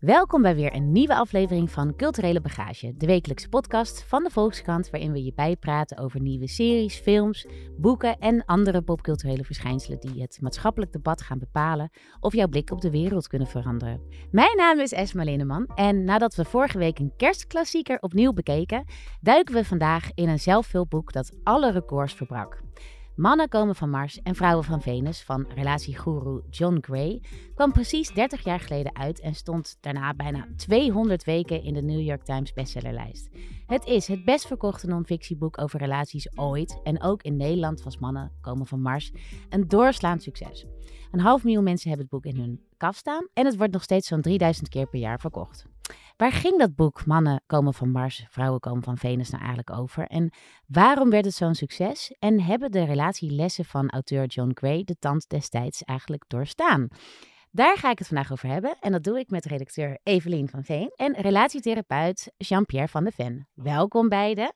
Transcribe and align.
Welkom 0.00 0.42
bij 0.42 0.54
weer 0.54 0.74
een 0.74 0.92
nieuwe 0.92 1.14
aflevering 1.14 1.70
van 1.70 1.96
Culturele 1.96 2.40
Bagage, 2.40 2.94
de 2.96 3.06
wekelijkse 3.06 3.48
podcast 3.48 4.02
van 4.02 4.22
de 4.24 4.30
Volkskrant, 4.30 4.90
waarin 4.90 5.12
we 5.12 5.24
je 5.24 5.32
bijpraten 5.34 5.98
over 5.98 6.20
nieuwe 6.20 6.48
series, 6.48 6.98
films, 6.98 7.46
boeken 7.78 8.18
en 8.18 8.44
andere 8.44 8.82
popculturele 8.82 9.44
verschijnselen 9.44 10.00
die 10.00 10.22
het 10.22 10.38
maatschappelijk 10.40 10.92
debat 10.92 11.22
gaan 11.22 11.38
bepalen 11.38 11.90
of 12.20 12.34
jouw 12.34 12.48
blik 12.48 12.70
op 12.70 12.80
de 12.80 12.90
wereld 12.90 13.28
kunnen 13.28 13.48
veranderen. 13.48 14.00
Mijn 14.30 14.56
naam 14.56 14.78
is 14.78 14.92
Esma 14.92 15.24
Linneman 15.24 15.66
en 15.74 16.04
nadat 16.04 16.34
we 16.34 16.44
vorige 16.44 16.78
week 16.78 16.98
een 16.98 17.12
kerstklassieker 17.16 17.98
opnieuw 17.98 18.32
bekeken, 18.32 18.84
duiken 19.20 19.54
we 19.54 19.64
vandaag 19.64 20.10
in 20.14 20.28
een 20.28 20.40
zelfhulpboek 20.40 21.12
dat 21.12 21.36
alle 21.42 21.72
records 21.72 22.14
verbrak. 22.14 22.62
Mannen 23.20 23.48
komen 23.48 23.74
van 23.74 23.90
Mars 23.90 24.22
en 24.22 24.34
vrouwen 24.34 24.64
van 24.64 24.82
Venus 24.82 25.22
van 25.22 25.46
relatiegoeroe 25.54 26.42
John 26.50 26.78
Gray 26.80 27.22
kwam 27.54 27.72
precies 27.72 28.12
30 28.12 28.44
jaar 28.44 28.60
geleden 28.60 28.96
uit 28.96 29.20
en 29.20 29.34
stond 29.34 29.76
daarna 29.80 30.14
bijna 30.14 30.48
200 30.56 31.24
weken 31.24 31.62
in 31.62 31.74
de 31.74 31.82
New 31.82 32.00
York 32.00 32.22
Times 32.22 32.52
bestsellerlijst. 32.52 33.28
Het 33.66 33.84
is 33.84 34.06
het 34.06 34.24
best 34.24 34.46
verkochte 34.46 34.86
non-fictieboek 34.86 35.60
over 35.60 35.78
relaties 35.78 36.38
ooit 36.38 36.80
en 36.82 37.02
ook 37.02 37.22
in 37.22 37.36
Nederland 37.36 37.82
was 37.82 37.98
Mannen 37.98 38.32
komen 38.40 38.66
van 38.66 38.80
Mars 38.80 39.12
een 39.48 39.68
doorslaand 39.68 40.22
succes. 40.22 40.66
Een 41.10 41.20
half 41.20 41.44
miljoen 41.44 41.64
mensen 41.64 41.88
hebben 41.88 42.06
het 42.10 42.22
boek 42.22 42.32
in 42.32 42.40
hun 42.40 42.60
kaf 42.76 42.96
staan 42.96 43.28
en 43.32 43.46
het 43.46 43.56
wordt 43.56 43.72
nog 43.72 43.82
steeds 43.82 44.08
zo'n 44.08 44.22
3000 44.22 44.68
keer 44.68 44.86
per 44.86 45.00
jaar 45.00 45.20
verkocht. 45.20 45.69
Waar 46.20 46.32
ging 46.32 46.58
dat 46.58 46.74
boek 46.74 47.06
Mannen 47.06 47.42
komen 47.46 47.74
van 47.74 47.90
Mars, 47.90 48.26
vrouwen 48.28 48.60
komen 48.60 48.82
van 48.82 48.98
Venus 48.98 49.30
nou 49.30 49.44
eigenlijk 49.44 49.78
over? 49.78 50.06
En 50.06 50.32
waarom 50.66 51.10
werd 51.10 51.24
het 51.24 51.34
zo'n 51.34 51.54
succes? 51.54 52.14
En 52.18 52.40
hebben 52.40 52.70
de 52.70 52.84
relatielessen 52.84 53.64
van 53.64 53.90
auteur 53.90 54.26
John 54.26 54.50
Gray 54.54 54.84
de 54.84 54.96
tand 54.98 55.28
destijds 55.28 55.84
eigenlijk 55.84 56.24
doorstaan? 56.26 56.88
Daar 57.50 57.76
ga 57.76 57.90
ik 57.90 57.98
het 57.98 58.06
vandaag 58.06 58.32
over 58.32 58.48
hebben 58.48 58.76
en 58.80 58.92
dat 58.92 59.04
doe 59.04 59.18
ik 59.18 59.30
met 59.30 59.44
redacteur 59.44 59.98
Evelien 60.02 60.48
van 60.48 60.64
Veen 60.64 60.92
en 60.96 61.12
relatietherapeut 61.12 62.32
Jean-Pierre 62.36 62.88
van 62.88 63.04
de 63.04 63.10
Ven. 63.10 63.48
Welkom 63.54 64.08
beiden. 64.08 64.52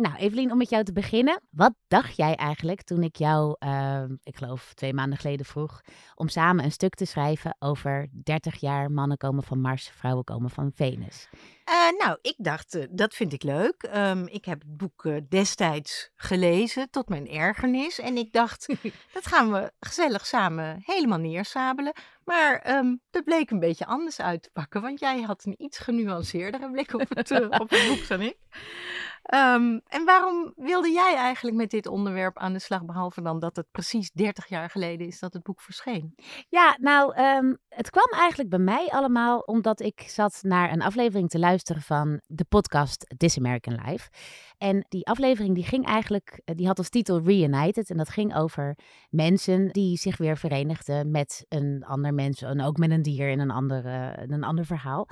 Nou, 0.00 0.16
Evelien, 0.16 0.52
om 0.52 0.58
met 0.58 0.70
jou 0.70 0.84
te 0.84 0.92
beginnen. 0.92 1.40
Wat 1.50 1.74
dacht 1.88 2.16
jij 2.16 2.34
eigenlijk 2.34 2.82
toen 2.82 3.02
ik 3.02 3.16
jou, 3.16 3.56
uh, 3.58 4.02
ik 4.22 4.36
geloof 4.36 4.74
twee 4.74 4.94
maanden 4.94 5.18
geleden 5.18 5.46
vroeg, 5.46 5.80
om 6.14 6.28
samen 6.28 6.64
een 6.64 6.72
stuk 6.72 6.94
te 6.94 7.04
schrijven 7.04 7.56
over 7.58 8.08
30 8.24 8.60
jaar 8.60 8.90
mannen 8.90 9.16
komen 9.16 9.42
van 9.42 9.60
Mars, 9.60 9.90
vrouwen 9.94 10.24
komen 10.24 10.50
van 10.50 10.72
Venus? 10.74 11.28
Uh, 11.68 11.98
nou, 11.98 12.18
ik 12.22 12.34
dacht, 12.36 12.74
uh, 12.74 12.84
dat 12.90 13.14
vind 13.14 13.32
ik 13.32 13.42
leuk. 13.42 13.90
Um, 13.94 14.26
ik 14.26 14.44
heb 14.44 14.60
het 14.60 14.76
boek 14.76 15.04
uh, 15.04 15.16
destijds 15.28 16.10
gelezen, 16.14 16.90
tot 16.90 17.08
mijn 17.08 17.28
ergernis. 17.28 18.00
En 18.00 18.16
ik 18.16 18.32
dacht, 18.32 18.66
dat 19.14 19.26
gaan 19.26 19.52
we 19.52 19.72
gezellig 19.80 20.26
samen 20.26 20.82
helemaal 20.84 21.18
neersabelen. 21.18 21.92
Maar 22.24 22.76
um, 22.76 23.00
dat 23.10 23.24
bleek 23.24 23.50
een 23.50 23.60
beetje 23.60 23.86
anders 23.86 24.20
uit 24.20 24.42
te 24.42 24.50
pakken, 24.52 24.82
want 24.82 25.00
jij 25.00 25.20
had 25.20 25.44
een 25.44 25.62
iets 25.62 25.78
genuanceerdere 25.78 26.70
blik 26.70 26.94
op 26.94 27.08
het, 27.08 27.30
op 27.60 27.70
het 27.70 27.88
boek 27.88 28.08
dan 28.08 28.20
ik. 28.20 28.36
Um, 29.34 29.80
en 29.86 30.04
waarom 30.04 30.52
wilde 30.56 30.90
jij 30.90 31.14
eigenlijk 31.16 31.56
met 31.56 31.70
dit 31.70 31.86
onderwerp 31.86 32.38
aan 32.38 32.52
de 32.52 32.58
slag, 32.58 32.84
behalve 32.84 33.22
dan 33.22 33.38
dat 33.38 33.56
het 33.56 33.66
precies 33.70 34.10
30 34.10 34.48
jaar 34.48 34.70
geleden 34.70 35.06
is 35.06 35.18
dat 35.18 35.32
het 35.32 35.42
boek 35.42 35.60
verscheen? 35.60 36.14
Ja, 36.48 36.76
nou, 36.80 37.22
um, 37.22 37.58
het 37.68 37.90
kwam 37.90 38.10
eigenlijk 38.10 38.50
bij 38.50 38.58
mij 38.58 38.86
allemaal 38.86 39.38
omdat 39.38 39.80
ik 39.80 40.00
zat 40.06 40.38
naar 40.42 40.72
een 40.72 40.82
aflevering 40.82 41.28
te 41.28 41.38
luisteren 41.38 41.82
van 41.82 42.20
de 42.26 42.44
podcast 42.44 43.14
This 43.16 43.38
American 43.38 43.80
Life. 43.84 44.10
En 44.58 44.86
die 44.88 45.06
aflevering 45.06 45.54
die 45.54 45.64
ging 45.64 45.86
eigenlijk, 45.86 46.40
die 46.44 46.66
had 46.66 46.78
als 46.78 46.88
titel 46.88 47.20
Reunited. 47.22 47.90
En 47.90 47.96
dat 47.96 48.08
ging 48.08 48.36
over 48.36 48.78
mensen 49.10 49.68
die 49.68 49.96
zich 49.96 50.16
weer 50.16 50.36
verenigden 50.36 51.10
met 51.10 51.44
een 51.48 51.84
ander 51.86 52.14
mens. 52.14 52.42
En 52.42 52.62
ook 52.62 52.76
met 52.76 52.90
een 52.90 53.02
dier 53.02 53.28
in 53.28 53.40
een, 53.40 53.50
andere, 53.50 54.18
in 54.22 54.32
een 54.32 54.44
ander 54.44 54.64
verhaal. 54.64 55.08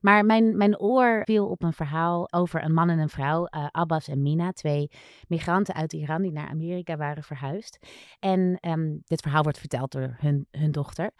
Maar 0.00 0.24
mijn, 0.24 0.56
mijn 0.56 0.78
oor 0.78 1.22
viel 1.24 1.46
op 1.46 1.62
een 1.62 1.72
verhaal 1.72 2.32
over 2.32 2.64
een 2.64 2.74
man 2.74 2.90
en 2.90 2.98
een 2.98 3.08
vrouw, 3.08 3.44
uh, 3.60 3.66
Abbas 3.70 4.08
en 4.08 4.22
Mina, 4.22 4.52
twee 4.52 4.90
migranten 5.28 5.74
uit 5.74 5.92
Iran 5.92 6.22
die 6.22 6.32
naar 6.32 6.48
Amerika 6.48 6.96
waren 6.96 7.22
verhuisd. 7.22 7.78
En 8.18 8.58
um, 8.60 9.02
dit 9.04 9.20
verhaal 9.20 9.42
wordt 9.42 9.58
verteld 9.58 9.92
door 9.92 10.16
hun, 10.18 10.46
hun 10.50 10.72
dochter. 10.72 11.10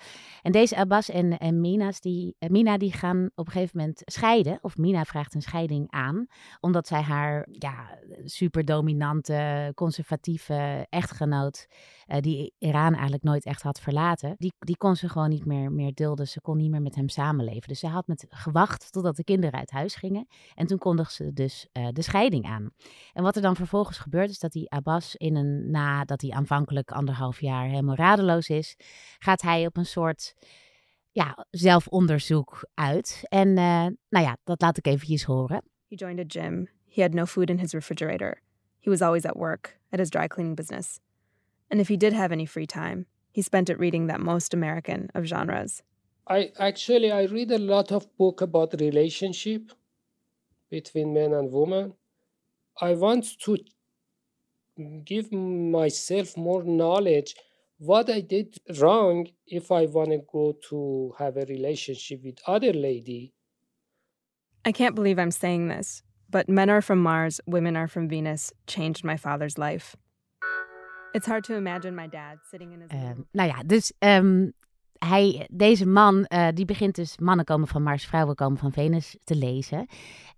En 0.42 0.52
deze 0.52 0.76
Abbas 0.76 1.08
en, 1.08 1.38
en 1.38 1.60
Mina's 1.60 2.00
die, 2.00 2.36
uh, 2.38 2.48
Mina 2.50 2.78
die 2.78 2.92
gaan 2.92 3.30
op 3.34 3.46
een 3.46 3.52
gegeven 3.52 3.78
moment 3.78 4.02
scheiden, 4.04 4.58
of 4.62 4.76
Mina 4.76 5.04
vraagt 5.04 5.34
een 5.34 5.42
scheiding 5.42 5.90
aan, 5.90 6.26
omdat 6.60 6.86
zij 6.86 7.00
haar 7.00 7.46
ja, 7.52 7.98
super 8.24 8.64
dominante, 8.64 9.72
conservatieve 9.74 10.86
echtgenoot, 10.88 11.66
uh, 12.06 12.20
die 12.20 12.54
Iran 12.58 12.92
eigenlijk 12.92 13.22
nooit 13.22 13.44
echt 13.44 13.62
had 13.62 13.80
verlaten, 13.80 14.34
die, 14.38 14.52
die 14.58 14.76
kon 14.76 14.96
ze 14.96 15.08
gewoon 15.08 15.28
niet 15.28 15.44
meer, 15.44 15.72
meer 15.72 15.94
dulden. 15.94 16.28
Ze 16.28 16.40
kon 16.40 16.56
niet 16.56 16.70
meer 16.70 16.82
met 16.82 16.94
hem 16.94 17.08
samenleven. 17.08 17.68
Dus 17.68 17.78
ze 17.78 17.86
had 17.86 18.06
met 18.06 18.26
gewacht 18.28 18.92
totdat 18.92 19.16
de 19.16 19.24
kinderen 19.24 19.58
uit 19.58 19.70
huis 19.70 19.94
gingen. 19.94 20.26
En 20.54 20.66
toen 20.66 20.78
kondigde 20.78 21.24
ze 21.24 21.32
dus 21.32 21.68
de 21.92 22.02
scheiding 22.02 22.29
aan. 22.44 22.70
En 23.12 23.22
wat 23.22 23.36
er 23.36 23.42
dan 23.42 23.56
vervolgens 23.56 23.98
gebeurt, 23.98 24.30
is 24.30 24.38
dat 24.38 24.52
die 24.52 24.70
Abbas, 24.70 25.16
in 25.16 25.36
een, 25.36 25.70
nadat 25.70 26.20
hij 26.20 26.30
aanvankelijk 26.30 26.90
anderhalf 26.90 27.40
jaar 27.40 27.68
helemaal 27.68 27.94
radeloos 27.94 28.48
is, 28.48 28.76
gaat 29.18 29.42
hij 29.42 29.66
op 29.66 29.76
een 29.76 29.86
soort 29.86 30.34
ja, 31.12 31.46
zelfonderzoek 31.50 32.68
uit. 32.74 33.22
En 33.28 33.48
uh, 33.48 33.86
nou 34.08 34.24
ja, 34.24 34.36
dat 34.44 34.60
laat 34.60 34.78
ik 34.78 34.86
eventjes 34.86 35.24
horen. 35.24 35.62
He 35.88 35.96
joined 35.96 36.20
a 36.20 36.40
gym. 36.40 36.68
He 36.88 37.02
had 37.02 37.12
no 37.12 37.24
food 37.24 37.50
in 37.50 37.58
his 37.58 37.72
refrigerator. 37.72 38.42
He 38.80 38.90
was 38.90 39.02
always 39.02 39.24
at 39.24 39.36
work, 39.36 39.78
at 39.90 39.98
his 39.98 40.10
dry 40.10 40.26
cleaning 40.26 40.56
business. 40.56 41.00
And 41.68 41.80
if 41.80 41.88
he 41.88 41.96
did 41.96 42.12
have 42.12 42.32
any 42.32 42.46
free 42.46 42.66
time, 42.66 43.06
he 43.30 43.42
spent 43.42 43.68
it 43.68 43.78
reading 43.78 44.08
that 44.08 44.20
most 44.20 44.54
American 44.54 45.08
of 45.14 45.24
genres. 45.24 45.82
I 46.26 46.52
actually 46.58 47.12
I 47.12 47.24
read 47.24 47.50
a 47.50 47.58
lot 47.58 47.92
of 47.92 48.06
book 48.16 48.40
about 48.40 48.80
relationship 48.80 49.72
between 50.70 51.12
men 51.12 51.32
and 51.32 51.50
women. 51.52 51.94
I 52.80 52.94
want 52.94 53.38
to 53.40 53.58
give 55.04 55.30
myself 55.32 56.36
more 56.36 56.62
knowledge 56.64 57.34
what 57.78 58.10
I 58.10 58.20
did 58.20 58.58
wrong 58.78 59.26
if 59.46 59.70
I 59.70 59.86
want 59.86 60.10
to 60.10 60.20
go 60.30 60.56
to 60.68 61.14
have 61.18 61.36
a 61.36 61.46
relationship 61.46 62.22
with 62.24 62.38
other 62.46 62.72
lady. 62.72 63.32
I 64.64 64.72
can't 64.72 64.94
believe 64.94 65.18
I'm 65.18 65.30
saying 65.30 65.68
this, 65.68 66.02
but 66.28 66.48
Men 66.48 66.68
Are 66.68 66.82
From 66.82 67.02
Mars, 67.02 67.40
Women 67.46 67.76
Are 67.76 67.88
From 67.88 68.08
Venus 68.08 68.52
changed 68.66 69.04
my 69.04 69.16
father's 69.16 69.56
life. 69.56 69.96
It's 71.14 71.26
hard 71.26 71.44
to 71.44 71.54
imagine 71.54 71.94
my 71.94 72.06
dad 72.06 72.38
sitting 72.50 72.72
in 72.72 72.82
his. 72.82 72.90
Um, 72.92 73.26
nou 73.32 73.48
ja, 73.48 73.62
dus 73.62 73.92
um, 74.00 74.52
deze 75.50 75.86
man, 75.86 76.26
uh, 76.28 76.48
die 76.54 76.64
begint 76.64 76.94
dus 76.94 77.18
mannen 77.18 77.44
komen 77.44 77.68
van 77.68 77.82
Mars, 77.82 78.04
vrouwen 78.04 78.34
komen 78.34 78.58
van 78.58 78.72
Venus 78.72 79.16
te 79.24 79.36
lezen. 79.36 79.86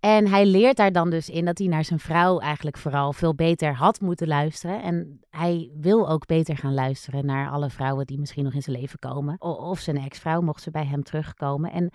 En 0.00 0.28
hij 0.28 0.46
leert 0.46 0.76
daar 0.76 0.92
dan 0.92 1.10
dus 1.10 1.28
in 1.28 1.44
dat 1.44 1.58
hij 1.58 1.66
naar 1.66 1.84
zijn 1.84 1.98
vrouw 1.98 2.38
eigenlijk 2.38 2.78
vooral 2.78 3.12
veel 3.12 3.34
beter 3.34 3.74
had 3.74 4.00
moeten 4.00 4.28
luisteren. 4.28 4.82
En 4.82 5.20
hij 5.30 5.70
wil 5.80 6.08
ook 6.08 6.26
beter 6.26 6.56
gaan 6.56 6.74
luisteren 6.74 7.26
naar 7.26 7.50
alle 7.50 7.70
vrouwen 7.70 8.06
die 8.06 8.18
misschien 8.18 8.44
nog 8.44 8.54
in 8.54 8.62
zijn 8.62 8.76
leven 8.76 8.98
komen. 8.98 9.40
Of 9.40 9.78
zijn 9.78 9.96
ex-vrouw 9.96 10.40
mocht 10.40 10.62
ze 10.62 10.70
bij 10.70 10.86
hem 10.86 11.02
terugkomen. 11.02 11.72
En 11.72 11.90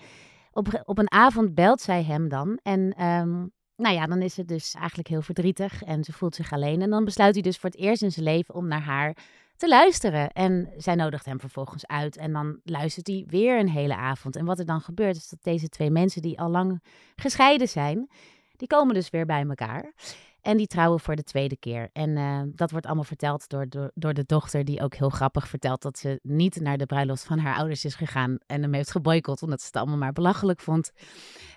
op, 0.52 0.82
op 0.86 0.98
een 0.98 1.12
avond 1.12 1.56
belt 1.56 1.82
zij 1.82 2.04
hem 2.04 2.30
dan 2.30 2.60
en... 2.64 3.06
Um, 3.06 3.52
nou 3.76 3.96
ja, 3.96 4.06
dan 4.06 4.22
is 4.22 4.38
het 4.38 4.48
dus 4.48 4.74
eigenlijk 4.74 5.08
heel 5.08 5.22
verdrietig 5.22 5.84
en 5.84 6.04
ze 6.04 6.14
voelt 6.14 6.36
zich 6.36 6.52
alleen. 6.52 6.82
En 6.82 6.90
dan 6.90 7.06
besluit 7.06 7.34
hij 7.34 7.44
dus 7.44 7.58
voor 7.58 7.70
het 7.70 7.80
eerst 7.80 8.02
in 8.02 8.12
zijn 8.12 8.26
leven 8.26 8.54
om 8.54 8.68
naar 8.68 8.82
haar 8.82 9.16
te 9.58 9.68
luisteren. 9.68 10.32
En 10.32 10.70
zij 10.78 10.96
nodigt 10.96 11.26
hem 11.26 11.40
vervolgens 11.40 11.88
uit 11.88 12.18
en 12.18 12.34
dan 12.34 12.60
luistert 12.64 13.08
hij 13.08 13.24
weer 13.28 13.60
een 13.60 13.70
hele 13.70 13.96
avond. 13.96 14.36
En 14.36 14.46
wat 14.46 14.60
er 14.60 14.66
dan 14.66 14.82
gebeurt 14.82 15.16
is 15.16 15.30
dat 15.30 15.44
deze 15.44 15.70
twee 15.70 15.92
mensen 15.92 16.22
die 16.22 16.40
al 16.40 16.50
lang 16.50 16.84
gescheiden 17.16 17.68
zijn, 17.68 18.10
die 18.56 18.68
komen 18.68 18.94
dus 18.94 19.10
weer 19.10 19.26
bij 19.26 19.46
elkaar. 19.48 19.94
En 20.42 20.58
die 20.58 20.68
trouwen 20.68 21.00
voor 21.00 21.16
de 21.16 21.24
tweede 21.24 21.58
keer. 21.58 21.90
En 21.94 22.10
uh, 22.10 22.42
dat 22.46 22.72
wordt 22.72 22.86
allemaal 22.86 23.04
verteld 23.04 23.50
door, 23.50 23.70
door, 23.70 23.92
door 23.94 24.14
de 24.14 24.24
dochter, 24.26 24.66
die 24.66 24.82
ook 24.82 24.96
heel 24.96 25.10
grappig 25.10 25.48
vertelt 25.48 25.82
dat 25.82 25.98
ze 25.98 26.20
niet 26.24 26.60
naar 26.62 26.78
de 26.78 26.86
bruiloft 26.86 27.24
van 27.24 27.40
haar 27.40 27.56
ouders 27.56 27.86
is 27.86 27.96
gegaan 27.96 28.38
en 28.46 28.62
hem 28.62 28.74
heeft 28.74 28.92
geboycott, 28.92 29.44
omdat 29.44 29.60
ze 29.60 29.66
het 29.66 29.76
allemaal 29.76 29.98
maar 29.98 30.14
belachelijk 30.14 30.60
vond. 30.60 30.92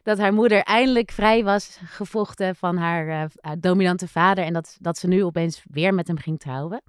Dat 0.03 0.19
haar 0.19 0.33
moeder 0.33 0.63
eindelijk 0.63 1.11
vrij 1.11 1.45
was 1.45 1.79
gevochten 1.85 2.57
van 2.57 2.77
haar, 2.77 3.07
haar 3.41 3.61
dominante 3.61 4.09
vader 4.09 4.45
en 4.45 4.53
dat, 4.53 4.77
dat 4.81 4.99
ze 4.99 5.07
nu 5.07 5.25
opeens 5.25 5.63
weer 5.71 5.95
met 5.95 6.07
hem 6.07 6.19
ging 6.19 6.39
trouwen. 6.39 6.83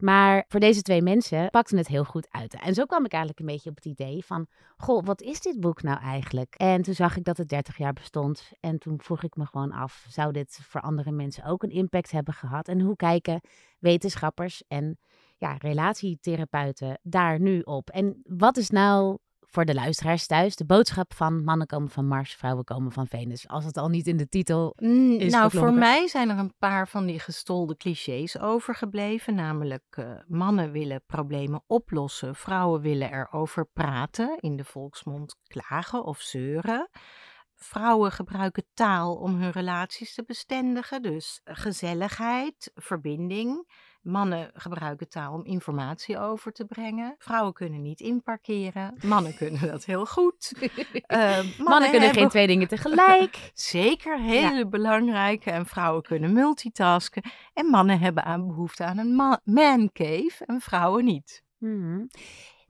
Maar 0.00 0.44
voor 0.48 0.60
deze 0.60 0.82
twee 0.82 1.02
mensen 1.02 1.50
pakte 1.50 1.76
het 1.76 1.88
heel 1.88 2.04
goed 2.04 2.28
uit. 2.30 2.54
En 2.54 2.74
zo 2.74 2.84
kwam 2.84 3.04
ik 3.04 3.12
eigenlijk 3.12 3.40
een 3.40 3.54
beetje 3.54 3.70
op 3.70 3.76
het 3.76 3.84
idee 3.84 4.24
van, 4.24 4.46
goh, 4.76 5.04
wat 5.04 5.22
is 5.22 5.40
dit 5.40 5.60
boek 5.60 5.82
nou 5.82 6.00
eigenlijk? 6.00 6.54
En 6.54 6.82
toen 6.82 6.94
zag 6.94 7.16
ik 7.16 7.24
dat 7.24 7.36
het 7.36 7.48
30 7.48 7.76
jaar 7.76 7.92
bestond. 7.92 8.50
En 8.60 8.78
toen 8.78 9.00
vroeg 9.00 9.22
ik 9.22 9.36
me 9.36 9.46
gewoon 9.46 9.72
af, 9.72 10.06
zou 10.08 10.32
dit 10.32 10.58
voor 10.62 10.80
andere 10.80 11.10
mensen 11.10 11.44
ook 11.44 11.62
een 11.62 11.70
impact 11.70 12.10
hebben 12.10 12.34
gehad? 12.34 12.68
En 12.68 12.80
hoe 12.80 12.96
kijken 12.96 13.40
wetenschappers 13.78 14.62
en 14.68 14.98
ja, 15.36 15.56
relatietherapeuten 15.58 17.00
daar 17.02 17.40
nu 17.40 17.60
op? 17.60 17.90
En 17.90 18.20
wat 18.24 18.56
is 18.56 18.70
nou 18.70 19.18
voor 19.50 19.64
de 19.64 19.74
luisteraars 19.74 20.26
thuis 20.26 20.56
de 20.56 20.64
boodschap 20.64 21.14
van 21.14 21.44
mannen 21.44 21.66
komen 21.66 21.90
van 21.90 22.06
Mars, 22.06 22.34
vrouwen 22.34 22.64
komen 22.64 22.92
van 22.92 23.06
Venus. 23.06 23.48
Als 23.48 23.64
het 23.64 23.76
al 23.76 23.88
niet 23.88 24.06
in 24.06 24.16
de 24.16 24.28
titel 24.28 24.72
Mm, 24.76 25.12
is 25.12 25.32
nou, 25.32 25.50
voor 25.50 25.72
mij 25.72 26.08
zijn 26.08 26.30
er 26.30 26.38
een 26.38 26.54
paar 26.58 26.88
van 26.88 27.06
die 27.06 27.18
gestolde 27.18 27.76
clichés 27.76 28.38
overgebleven. 28.38 29.34
Namelijk, 29.34 29.84
eh, 29.90 30.10
mannen 30.26 30.72
willen 30.72 31.02
problemen 31.06 31.62
oplossen, 31.66 32.34
vrouwen 32.34 32.80
willen 32.80 33.12
erover 33.12 33.66
praten, 33.66 34.36
in 34.40 34.56
de 34.56 34.64
volksmond 34.64 35.36
klagen 35.46 36.04
of 36.04 36.20
zeuren. 36.20 36.88
Vrouwen 37.54 38.12
gebruiken 38.12 38.64
taal 38.74 39.14
om 39.14 39.34
hun 39.34 39.50
relaties 39.50 40.14
te 40.14 40.24
bestendigen, 40.26 41.02
dus 41.02 41.40
gezelligheid, 41.44 42.70
verbinding. 42.74 43.66
Mannen 44.00 44.50
gebruiken 44.54 45.08
taal 45.08 45.32
om 45.32 45.44
informatie 45.44 46.18
over 46.18 46.52
te 46.52 46.64
brengen. 46.64 47.14
Vrouwen 47.18 47.52
kunnen 47.52 47.82
niet 47.82 48.00
inparkeren. 48.00 48.94
Mannen 49.04 49.36
kunnen 49.36 49.60
dat 49.68 49.84
heel 49.84 50.06
goed. 50.06 50.52
Eh, 51.06 51.18
mannen, 51.18 51.54
Mannen 51.58 51.80
kunnen 51.90 52.00
hebben 52.00 52.10
geen 52.20 52.28
twee 52.28 52.46
dingen 52.46 52.68
tegelijk. 52.68 53.50
Zeker, 53.54 54.20
hele 54.20 54.66
belangrijke. 54.68 55.50
En 55.50 55.66
vrouwen 55.66 56.02
kunnen 56.02 56.32
multitasken. 56.32 57.22
En 57.54 57.66
mannen 57.66 57.98
hebben 57.98 58.24
aan 58.24 58.46
behoefte 58.46 58.84
aan 58.84 58.98
een 58.98 59.14
ma- 59.16 59.40
man 59.44 59.90
cave 59.92 60.44
en 60.46 60.60
vrouwen 60.60 61.04
niet. 61.04 61.42
Mhm. 61.58 62.04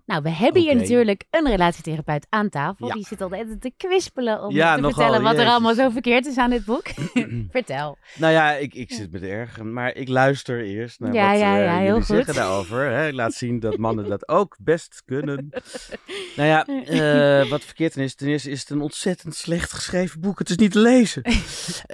Nou, 0.08 0.22
we 0.22 0.30
hebben 0.30 0.62
hier 0.62 0.76
natuurlijk 0.76 1.24
een 1.30 1.46
relatietherapeut 1.46 2.26
aan 2.28 2.48
tafel. 2.48 2.86
Ja. 2.86 2.94
Die 2.94 3.06
zit 3.06 3.20
altijd 3.20 3.60
te 3.60 3.72
kwispelen 3.76 4.42
om 4.42 4.54
Ja, 4.54 4.74
te 4.74 4.80
nogal, 4.80 4.94
vertellen 4.94 5.22
wat 5.22 5.38
er 5.38 5.46
allemaal 5.46 5.74
zo 5.74 5.90
verkeerd 5.90 6.26
is 6.26 6.36
aan 6.36 6.50
dit 6.50 6.64
boek. 6.64 6.86
Vertel. 7.50 7.98
Nou 8.16 8.32
ja, 8.32 8.52
ik, 8.52 8.74
ik 8.74 8.92
zit 8.92 9.10
met 9.10 9.22
ergen, 9.22 9.72
maar 9.72 9.94
ik 9.94 10.08
luister 10.08 10.64
eerst 10.64 11.00
naar 11.00 11.12
Ja, 11.12 11.30
wat 11.30 11.40
ja, 11.40 11.64
eh, 11.64 11.76
heel 11.76 11.96
goed. 11.96 12.06
zeggen 12.06 12.34
daarover. 12.34 12.90
Hè? 12.90 13.06
Ik 13.06 13.14
laat 13.14 13.34
zien 13.34 13.60
dat 13.60 13.76
mannen 13.76 14.08
dat 14.08 14.28
ook 14.28 14.56
best 14.60 15.02
kunnen. 15.04 15.48
Nou 16.36 16.48
ja, 16.50 16.66
eh, 16.66 17.50
wat 17.50 17.64
verkeerd 17.64 17.96
is, 17.96 18.14
ten 18.14 18.28
eerste 18.28 18.50
is 18.50 18.60
het 18.60 18.70
een 18.70 18.80
ontzettend 18.80 19.34
slecht 19.34 19.72
geschreven 19.72 20.20
boek. 20.20 20.38
Het 20.38 20.50
is 20.50 20.56
niet 20.56 20.72
te 20.72 20.78
lezen. 20.78 21.22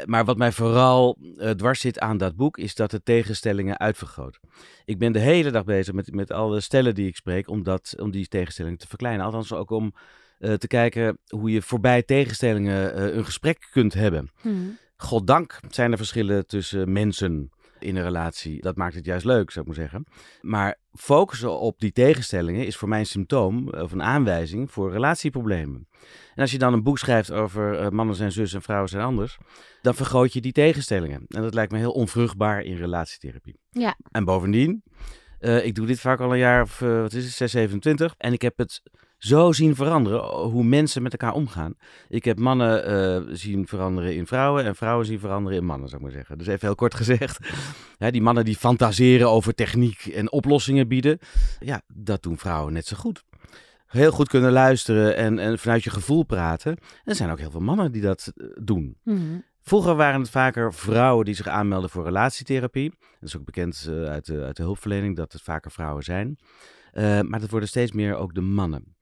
Maar 0.04 0.24
wat 0.24 0.36
mij 0.36 0.52
vooral 0.52 1.18
eh, 1.38 1.50
dwars 1.50 1.80
zit 1.80 1.98
aan 1.98 2.16
dat 2.16 2.36
boek, 2.36 2.58
is 2.58 2.74
dat 2.74 2.92
het 2.92 3.04
tegenstellingen 3.04 3.78
uitvergroot. 3.78 4.38
Ik 4.84 4.98
ben 4.98 5.12
de 5.12 5.18
hele 5.18 5.50
dag 5.50 5.64
bezig 5.64 5.94
met, 5.94 6.14
met 6.14 6.30
alle 6.30 6.60
stellen 6.60 6.94
die 6.94 7.06
ik 7.06 7.16
spreek, 7.16 7.48
om, 7.48 7.62
dat, 7.62 7.94
om 8.04 8.10
die 8.10 8.28
tegenstellingen 8.28 8.78
te 8.78 8.88
verkleinen. 8.88 9.24
Althans 9.24 9.52
ook 9.52 9.70
om 9.70 9.94
eh, 10.38 10.52
te 10.52 10.66
kijken 10.66 11.18
hoe 11.28 11.50
je 11.50 11.62
voorbij 11.62 12.02
tegenstellingen 12.02 12.94
eh, 12.94 13.14
een 13.14 13.24
gesprek 13.24 13.68
kunt 13.70 13.94
hebben. 13.94 14.30
Mhm. 14.42 14.56
Goddank 14.96 15.60
zijn 15.70 15.90
er 15.90 15.96
verschillen 15.96 16.46
tussen 16.46 16.92
mensen 16.92 17.50
in 17.78 17.96
een 17.96 18.02
relatie. 18.02 18.60
Dat 18.60 18.76
maakt 18.76 18.94
het 18.94 19.04
juist 19.04 19.24
leuk, 19.24 19.50
zou 19.50 19.66
ik 19.66 19.76
maar 19.76 19.80
zeggen. 19.80 20.06
Maar 20.40 20.78
focussen 20.92 21.58
op 21.58 21.80
die 21.80 21.92
tegenstellingen 21.92 22.66
is 22.66 22.76
voor 22.76 22.88
mij 22.88 22.98
een 22.98 23.06
symptoom 23.06 23.68
of 23.68 23.92
een 23.92 24.02
aanwijzing 24.02 24.70
voor 24.70 24.92
relatieproblemen. 24.92 25.88
En 26.34 26.42
als 26.42 26.50
je 26.50 26.58
dan 26.58 26.72
een 26.72 26.82
boek 26.82 26.98
schrijft 26.98 27.32
over 27.32 27.78
eh, 27.78 27.88
mannen 27.88 28.16
zijn 28.16 28.32
zus 28.32 28.52
en 28.52 28.62
vrouwen 28.62 28.88
zijn 28.88 29.02
anders, 29.02 29.38
dan 29.82 29.94
vergroot 29.94 30.32
je 30.32 30.40
die 30.40 30.52
tegenstellingen. 30.52 31.24
En 31.28 31.42
dat 31.42 31.54
lijkt 31.54 31.72
me 31.72 31.78
heel 31.78 31.92
onvruchtbaar 31.92 32.62
in 32.62 32.76
relatietherapie. 32.76 33.58
Ja. 33.70 33.96
En 34.10 34.24
bovendien, 34.24 34.82
eh, 35.44 35.64
ik 35.64 35.74
doe 35.74 35.86
dit 35.86 36.00
vaak 36.00 36.20
al 36.20 36.32
een 36.32 36.38
jaar 36.38 36.62
of, 36.62 36.80
eh, 36.82 37.00
wat 37.00 37.12
is 37.12 37.24
het, 37.24 37.32
6, 37.32 37.50
27. 37.50 38.14
En 38.18 38.32
ik 38.32 38.42
heb 38.42 38.58
het 38.58 38.82
zo 39.18 39.52
zien 39.52 39.74
veranderen, 39.74 40.20
hoe 40.24 40.64
mensen 40.64 41.02
met 41.02 41.12
elkaar 41.12 41.34
omgaan. 41.34 41.74
Ik 42.08 42.24
heb 42.24 42.38
mannen 42.38 42.84
eh, 42.84 43.34
zien 43.34 43.66
veranderen 43.66 44.14
in 44.14 44.26
vrouwen 44.26 44.64
en 44.64 44.74
vrouwen 44.74 45.06
zien 45.06 45.18
veranderen 45.18 45.58
in 45.58 45.64
mannen, 45.64 45.88
zou 45.88 46.00
ik 46.00 46.06
maar 46.06 46.16
zeggen. 46.16 46.38
Dus 46.38 46.46
even 46.46 46.66
heel 46.66 46.74
kort 46.74 46.94
gezegd. 46.94 47.38
Die 48.10 48.22
mannen 48.22 48.44
die 48.44 48.56
fantaseren 48.56 49.30
over 49.30 49.54
techniek 49.54 50.06
en 50.06 50.32
oplossingen 50.32 50.88
bieden, 50.88 51.18
ja, 51.58 51.82
dat 51.94 52.22
doen 52.22 52.38
vrouwen 52.38 52.72
net 52.72 52.86
zo 52.86 52.96
goed. 52.96 53.22
Heel 53.86 54.10
goed 54.10 54.28
kunnen 54.28 54.52
luisteren 54.52 55.16
en, 55.16 55.38
en 55.38 55.58
vanuit 55.58 55.84
je 55.84 55.90
gevoel 55.90 56.22
praten. 56.22 56.72
En 56.72 56.78
er 57.04 57.14
zijn 57.14 57.30
ook 57.30 57.38
heel 57.38 57.50
veel 57.50 57.60
mannen 57.60 57.92
die 57.92 58.02
dat 58.02 58.32
doen. 58.60 58.96
Mhm. 59.02 59.38
Vroeger 59.66 59.94
waren 59.94 60.20
het 60.20 60.30
vaker 60.30 60.74
vrouwen 60.74 61.24
die 61.24 61.34
zich 61.34 61.48
aanmelden 61.48 61.90
voor 61.90 62.04
relatietherapie. 62.04 62.90
Dat 62.90 63.28
is 63.28 63.36
ook 63.36 63.44
bekend 63.44 63.86
eh, 63.88 64.04
uit, 64.04 64.26
de, 64.26 64.42
uit 64.42 64.56
de 64.56 64.62
hulpverlening 64.62 65.16
dat 65.16 65.32
het 65.32 65.42
vaker 65.42 65.70
vrouwen 65.70 66.02
zijn. 66.02 66.38
Eh, 66.92 67.20
maar 67.20 67.40
dat 67.40 67.50
worden 67.50 67.68
steeds 67.68 67.92
meer 67.92 68.16
ook 68.16 68.34
de 68.34 68.40
mannen. 68.40 68.96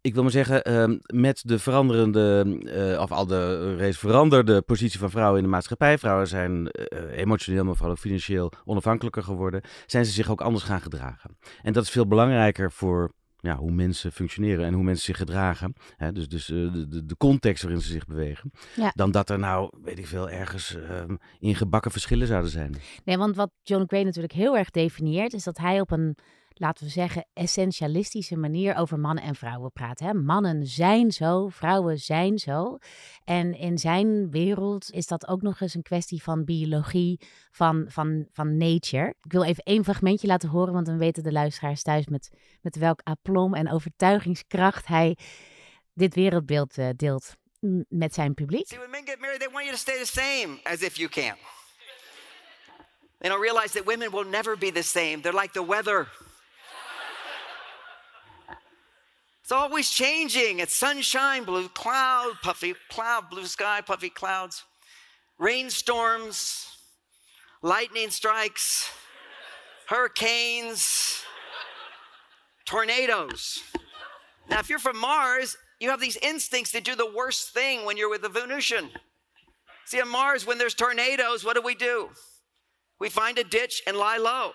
Ik 0.00 0.14
wil 0.14 0.22
maar 0.22 0.32
zeggen, 0.32 0.64
ehm, 0.64 0.98
met 1.06 1.42
de 1.44 1.58
veranderende, 1.58 2.58
eh, 2.64 3.00
of 3.00 3.12
al 3.12 3.26
de 3.26 3.74
reeds 3.76 3.98
veranderde 3.98 4.62
positie 4.62 4.98
van 4.98 5.10
vrouwen 5.10 5.36
in 5.38 5.44
de 5.44 5.50
maatschappij. 5.50 5.98
Vrouwen 5.98 6.28
zijn 6.28 6.68
emotioneel, 7.10 7.64
maar 7.64 7.74
vooral 7.74 7.92
ook 7.92 7.98
financieel 7.98 8.52
onafhankelijker 8.64 9.22
geworden. 9.22 9.60
Zijn 9.86 10.04
ze 10.04 10.12
zich 10.12 10.30
ook 10.30 10.40
anders 10.40 10.64
gaan 10.64 10.80
gedragen. 10.80 11.36
En 11.62 11.72
dat 11.72 11.82
is 11.82 11.90
veel 11.90 12.06
belangrijker 12.06 12.72
voor 12.72 13.12
ja, 13.46 13.56
hoe 13.56 13.70
mensen 13.70 14.12
functioneren 14.12 14.66
en 14.66 14.74
hoe 14.74 14.82
mensen 14.82 15.04
zich 15.04 15.16
gedragen. 15.16 15.72
Hè, 15.96 16.12
dus 16.12 16.28
dus 16.28 16.50
eh, 16.50 16.72
de, 16.72 16.88
de, 16.88 17.06
de 17.06 17.16
context 17.16 17.62
waarin 17.62 17.82
ze 17.82 17.90
zich 17.90 18.06
bewegen. 18.06 18.50
Ja. 18.76 18.92
Dan 18.94 19.10
dat 19.10 19.30
er 19.30 19.38
nou, 19.38 19.70
weet 19.82 19.98
ik 19.98 20.06
veel, 20.06 20.30
ergens 20.30 20.74
ehm 20.74 21.16
ingebakken 21.38 21.90
verschillen 21.90 22.26
zouden 22.26 22.50
zijn. 22.50 22.76
Nee, 23.04 23.18
want 23.18 23.36
wat 23.36 23.50
John 23.62 23.84
Gray 23.86 24.02
natuurlijk 24.02 24.32
heel 24.32 24.56
erg 24.56 24.70
definieert, 24.70 25.32
is 25.32 25.44
dat 25.44 25.58
hij 25.58 25.80
op 25.80 25.90
een, 25.90 26.16
laten 26.58 26.84
we 26.84 26.90
zeggen, 26.90 27.26
essentialistische 27.32 28.36
manier 28.36 28.76
over 28.76 28.98
mannen 28.98 29.24
en 29.24 29.34
vrouwen 29.34 29.72
praat. 29.72 29.98
Hè? 29.98 30.14
Mannen 30.14 30.66
zijn 30.66 31.12
zo, 31.12 31.48
vrouwen 31.48 31.98
zijn 31.98 32.38
zo. 32.38 32.78
En 33.24 33.58
in 33.58 33.78
zijn 33.78 34.30
wereld 34.30 34.90
is 34.90 35.06
dat 35.06 35.28
ook 35.28 35.42
nog 35.42 35.60
eens 35.60 35.74
een 35.74 35.82
kwestie 35.82 36.22
van 36.22 36.44
biologie, 36.44 37.20
van, 37.50 37.84
van, 37.88 38.26
van 38.32 38.56
nature. 38.56 39.14
Ik 39.22 39.32
wil 39.32 39.44
even 39.44 39.62
één 39.62 39.84
fragmentje 39.84 40.26
laten 40.26 40.48
horen, 40.48 40.72
want 40.72 40.86
dan 40.86 40.98
weten 40.98 41.22
de 41.22 41.32
luisteraars 41.32 41.82
thuis 41.82 42.06
met, 42.06 42.30
met 42.60 42.76
welk 42.76 43.00
aplomb 43.02 43.54
en 43.54 43.70
overtuigingskracht 43.70 44.86
hij 44.86 45.16
dit 45.94 46.14
wereldbeeld 46.14 46.78
eh, 46.78 46.88
deelt 46.96 47.34
met 47.88 48.14
zijn 48.14 48.34
publiek. 48.34 48.66
See, 48.66 48.78
when 48.78 48.90
men 48.90 49.06
get 49.06 49.20
married, 49.20 49.40
they 49.40 49.50
want 49.50 49.64
you 49.64 49.76
to 49.76 49.80
stay 49.80 49.98
the 49.98 50.06
same 50.06 50.58
as 50.62 50.82
if 50.82 50.96
you 50.96 51.08
can. 51.08 51.36
They 53.18 53.28
don't 53.28 53.42
realize 53.42 53.72
that 53.72 53.84
women 53.84 54.10
will 54.10 54.28
never 54.28 54.58
be 54.58 54.72
the 54.72 54.82
same. 54.82 55.20
They're 55.20 55.40
like 55.40 55.52
the 55.52 55.66
weather. 55.66 56.08
It's 59.46 59.52
always 59.52 59.88
changing. 59.90 60.58
It's 60.58 60.74
sunshine, 60.74 61.44
blue 61.44 61.68
cloud, 61.68 62.32
puffy 62.42 62.74
cloud, 62.90 63.30
blue 63.30 63.46
sky, 63.46 63.80
puffy 63.80 64.08
clouds, 64.08 64.64
rainstorms, 65.38 66.66
lightning 67.62 68.10
strikes, 68.10 68.90
hurricanes, 69.88 71.22
tornadoes. 72.64 73.62
Now, 74.50 74.58
if 74.58 74.68
you're 74.68 74.80
from 74.80 74.98
Mars, 74.98 75.56
you 75.78 75.90
have 75.90 76.00
these 76.00 76.16
instincts 76.16 76.72
to 76.72 76.80
do 76.80 76.96
the 76.96 77.12
worst 77.14 77.50
thing 77.50 77.84
when 77.84 77.96
you're 77.96 78.10
with 78.10 78.24
a 78.24 78.28
Venusian. 78.28 78.90
See, 79.84 80.00
on 80.00 80.08
Mars, 80.08 80.44
when 80.44 80.58
there's 80.58 80.74
tornadoes, 80.74 81.44
what 81.44 81.54
do 81.54 81.62
we 81.62 81.76
do? 81.76 82.08
We 82.98 83.10
find 83.10 83.38
a 83.38 83.44
ditch 83.44 83.80
and 83.86 83.96
lie 83.96 84.18
low. 84.18 84.54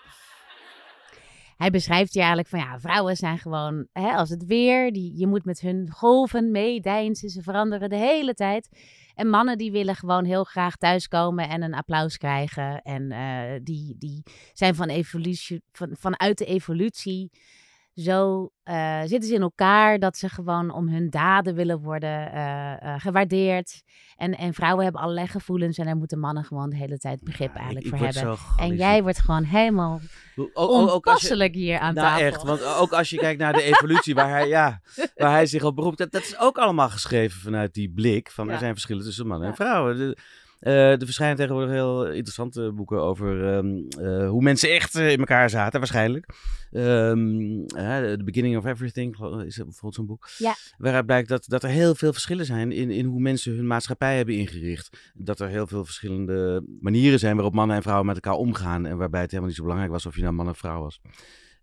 Hij 1.62 1.70
beschrijft 1.70 2.12
hier 2.12 2.22
eigenlijk 2.22 2.50
van 2.50 2.58
ja, 2.58 2.80
vrouwen 2.80 3.16
zijn 3.16 3.38
gewoon 3.38 3.86
hè, 3.92 4.12
als 4.12 4.30
het 4.30 4.44
weer, 4.44 4.92
die, 4.92 5.18
je 5.18 5.26
moet 5.26 5.44
met 5.44 5.60
hun 5.60 5.90
golven 5.90 6.50
meedijnsen, 6.50 7.28
ze 7.28 7.42
veranderen 7.42 7.88
de 7.88 7.96
hele 7.96 8.34
tijd. 8.34 8.68
En 9.14 9.28
mannen 9.28 9.58
die 9.58 9.72
willen 9.72 9.94
gewoon 9.94 10.24
heel 10.24 10.44
graag 10.44 10.76
thuiskomen 10.76 11.48
en 11.48 11.62
een 11.62 11.74
applaus 11.74 12.16
krijgen. 12.16 12.82
En 12.82 13.12
eh, 13.12 13.60
die, 13.62 13.94
die 13.98 14.22
zijn 14.52 14.74
van 14.74 14.88
evolutie, 14.88 15.62
van, 15.72 15.96
vanuit 15.98 16.38
de 16.38 16.44
evolutie 16.44 17.30
zo 17.94 18.50
eh, 18.62 19.00
zitten 19.00 19.28
ze 19.28 19.34
in 19.34 19.42
elkaar 19.42 19.98
dat 19.98 20.16
ze 20.16 20.28
gewoon 20.28 20.70
om 20.70 20.88
hun 20.88 21.10
daden 21.10 21.54
willen 21.54 21.80
worden 21.80 22.32
eh, 22.32 22.72
eh, 22.82 23.00
gewaardeerd. 23.00 23.82
En, 24.16 24.36
en 24.36 24.54
vrouwen 24.54 24.84
hebben 24.84 25.02
allerlei 25.02 25.26
gevoelens 25.26 25.78
en 25.78 25.84
daar 25.84 25.96
moeten 25.96 26.18
mannen 26.18 26.44
gewoon 26.44 26.70
de 26.70 26.76
hele 26.76 26.98
tijd 26.98 27.20
begrip 27.24 27.48
Ja, 27.54 27.56
eigenlijk 27.56 27.86
ik- 27.86 27.92
ik 27.92 27.98
voor 27.98 28.06
hebben. 28.06 28.38
En 28.56 28.76
jij 28.76 29.02
wordt 29.02 29.18
gewoon 29.20 29.44
helemaal 29.44 30.00
onpasselijk 30.54 31.54
hier 31.54 31.78
aan 31.78 31.94
nou 31.94 32.06
tafel. 32.06 32.26
echt, 32.26 32.42
want 32.42 32.64
ook 32.64 32.92
als 32.92 33.10
je 33.10 33.16
kijkt 33.16 33.40
naar 33.40 33.52
de 33.52 33.62
evolutie 33.62 34.14
waar 34.14 34.28
hij, 34.28 34.48
ja, 34.48 34.80
waar 35.14 35.30
hij 35.30 35.46
zich 35.46 35.62
op 35.64 35.76
beroept, 35.76 35.98
dat, 35.98 36.10
dat 36.12 36.22
is 36.22 36.38
ook 36.38 36.58
allemaal 36.58 36.88
geschreven 36.90 37.40
vanuit 37.40 37.74
die 37.74 37.90
blik 37.92 38.30
van 38.30 38.46
Ja. 38.46 38.52
er 38.52 38.58
zijn 38.58 38.72
verschillen 38.72 39.04
tussen 39.04 39.26
mannen 39.26 39.48
en 39.48 39.54
vrouwen. 39.54 39.96
De- 39.96 40.16
er 40.70 41.04
verschijnen 41.04 41.36
tegenwoordig 41.36 41.70
heel 41.70 42.06
interessante 42.06 42.72
boeken 42.74 43.00
over 43.00 43.54
ehm, 43.54 44.26
hoe 44.26 44.42
mensen 44.42 44.70
echt 44.70 44.94
in 44.94 45.18
elkaar 45.18 45.50
zaten, 45.50 45.78
waarschijnlijk. 45.78 46.26
Um, 46.70 47.66
The 47.66 48.20
Beginning 48.24 48.56
of 48.56 48.64
Everything 48.64 49.12
is 49.44 49.56
bijvoorbeeld 49.56 49.94
zo'n 49.94 50.06
boek. 50.06 50.28
Ja. 50.38 50.54
Waaruit 50.78 51.06
blijkt 51.06 51.28
dat, 51.28 51.44
dat 51.48 51.62
er 51.62 51.68
heel 51.68 51.94
veel 51.94 52.12
verschillen 52.12 52.46
zijn 52.46 52.72
in, 52.72 52.90
in 52.90 53.04
hoe 53.04 53.20
mensen 53.20 53.56
hun 53.56 53.66
maatschappij 53.66 54.16
hebben 54.16 54.34
ingericht. 54.34 55.12
Dat 55.14 55.40
er 55.40 55.48
heel 55.48 55.66
veel 55.66 55.84
verschillende 55.84 56.64
manieren 56.80 57.18
zijn 57.18 57.34
waarop 57.34 57.54
mannen 57.54 57.76
en 57.76 57.82
vrouwen 57.82 58.06
met 58.06 58.14
elkaar 58.14 58.34
omgaan. 58.34 58.86
En 58.86 58.96
waarbij 58.96 59.20
het 59.20 59.30
helemaal 59.30 59.48
niet 59.48 59.58
zo 59.58 59.64
belangrijk 59.64 59.92
was 59.92 60.06
of 60.06 60.16
je 60.16 60.22
nou 60.22 60.34
man 60.34 60.48
of 60.48 60.58
vrouw 60.58 60.80
was, 60.80 61.00